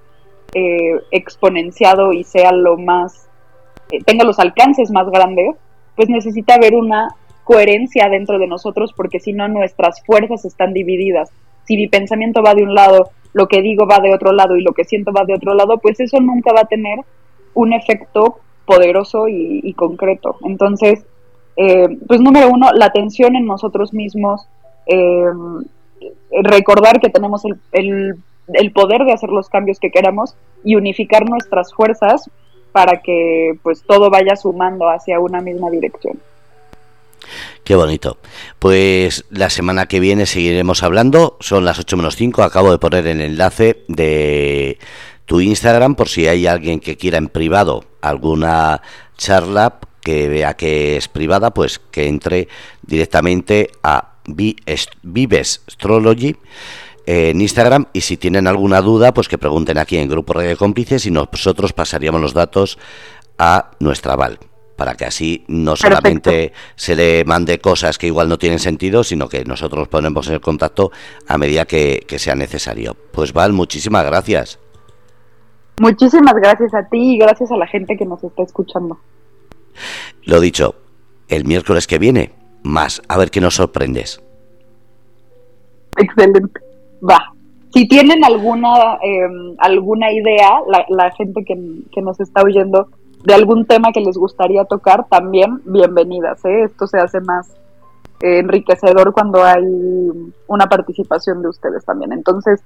[0.54, 3.28] eh, exponenciado y sea lo más,
[3.90, 5.56] eh, tenga los alcances más grandes,
[5.94, 7.08] pues necesita haber una
[7.44, 11.30] coherencia dentro de nosotros, porque si no nuestras fuerzas están divididas.
[11.64, 14.62] Si mi pensamiento va de un lado, lo que digo va de otro lado y
[14.62, 16.98] lo que siento va de otro lado, pues eso nunca va a tener
[17.54, 20.36] un efecto poderoso y, concreto.
[20.44, 21.04] Entonces,
[21.56, 24.46] eh, pues número uno, la atención en nosotros mismos,
[24.86, 25.24] eh,
[26.42, 27.42] recordar que tenemos
[27.72, 28.16] el,
[28.52, 32.28] el, poder de hacer los cambios que queramos y unificar nuestras fuerzas
[32.72, 36.18] para que pues todo vaya sumando hacia una misma dirección.
[37.64, 38.18] Qué bonito.
[38.58, 41.36] Pues la semana que viene seguiremos hablando.
[41.40, 42.42] Son las 8 menos 5.
[42.42, 44.78] Acabo de poner el enlace de
[45.26, 48.80] tu Instagram por si hay alguien que quiera en privado alguna
[49.16, 52.48] charla que vea que es privada, pues que entre
[52.82, 56.36] directamente a Vives Astrology
[57.06, 61.06] en Instagram y si tienen alguna duda, pues que pregunten aquí en Grupo Radio Cómplices
[61.06, 62.78] y nosotros pasaríamos los datos
[63.38, 64.38] a nuestra Val
[64.76, 69.28] para que así no solamente se le mande cosas que igual no tienen sentido, sino
[69.28, 70.92] que nosotros ponemos en contacto
[71.26, 72.94] a medida que, que sea necesario.
[73.12, 74.58] Pues Val, muchísimas gracias.
[75.80, 78.98] Muchísimas gracias a ti y gracias a la gente que nos está escuchando.
[80.24, 80.74] Lo dicho,
[81.28, 84.22] el miércoles que viene, más, a ver qué nos sorprendes.
[85.96, 86.60] Excelente.
[87.08, 87.32] Va.
[87.72, 91.54] Si tienen alguna em, alguna idea, la, gente que,
[91.92, 92.88] que, nos está oyendo,
[93.24, 96.42] de algún tema que les gustaría tocar, también bienvenidas.
[96.46, 96.64] ¿eh?
[96.64, 97.54] Esto se hace más
[98.20, 99.62] enriquecedor cuando hay
[100.46, 102.12] una participación de ustedes también.
[102.12, 102.62] Entonces,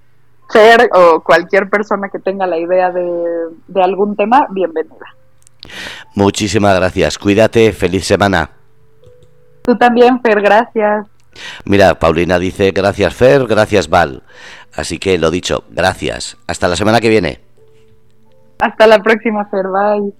[0.52, 5.14] Fer o cualquier persona que tenga la idea de, algún tema, bienvenida.
[6.14, 7.18] Muchísimas gracias.
[7.18, 7.72] Cuídate.
[7.72, 8.50] Feliz semana.
[9.62, 10.40] Tú también, Fer.
[10.40, 11.06] Gracias.
[11.64, 13.46] Mira, Paulina dice gracias, Fer.
[13.46, 14.22] Gracias, Val.
[14.74, 16.36] Así que lo dicho, gracias.
[16.46, 17.40] Hasta la semana que viene.
[18.58, 19.66] Hasta la próxima, Fer.
[19.66, 20.12] Bye.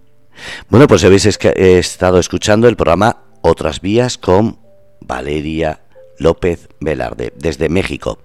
[0.68, 4.58] Bueno, pues habéis estado escuchando el programa Otras Vías con
[5.00, 5.80] Valeria
[6.20, 8.18] López Velarde, desde México.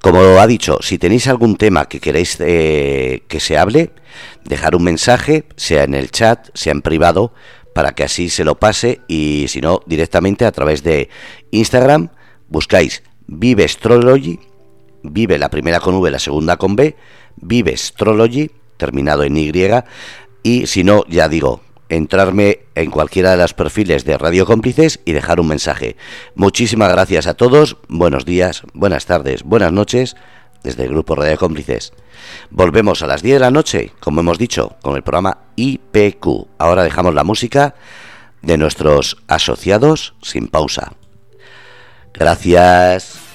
[0.00, 3.90] Como ha dicho, si tenéis algún tema que queréis eh, que se hable,
[4.44, 7.32] dejar un mensaje, sea en el chat, sea en privado,
[7.74, 11.10] para que así se lo pase y si no, directamente a través de
[11.50, 12.08] Instagram,
[12.48, 14.40] buscáis Vive Astrology,
[15.02, 16.96] Vive la primera con V, la segunda con B,
[17.36, 19.52] Vive Astrology, terminado en Y,
[20.42, 25.12] y si no, ya digo, entrarme en cualquiera de los perfiles de Radio Cómplices y
[25.12, 25.96] dejar un mensaje.
[26.34, 30.16] Muchísimas gracias a todos, buenos días, buenas tardes, buenas noches
[30.62, 31.92] desde el grupo Radio Cómplices.
[32.50, 36.48] Volvemos a las 10 de la noche, como hemos dicho, con el programa IPQ.
[36.58, 37.74] Ahora dejamos la música
[38.42, 40.92] de nuestros asociados sin pausa.
[42.12, 43.25] Gracias.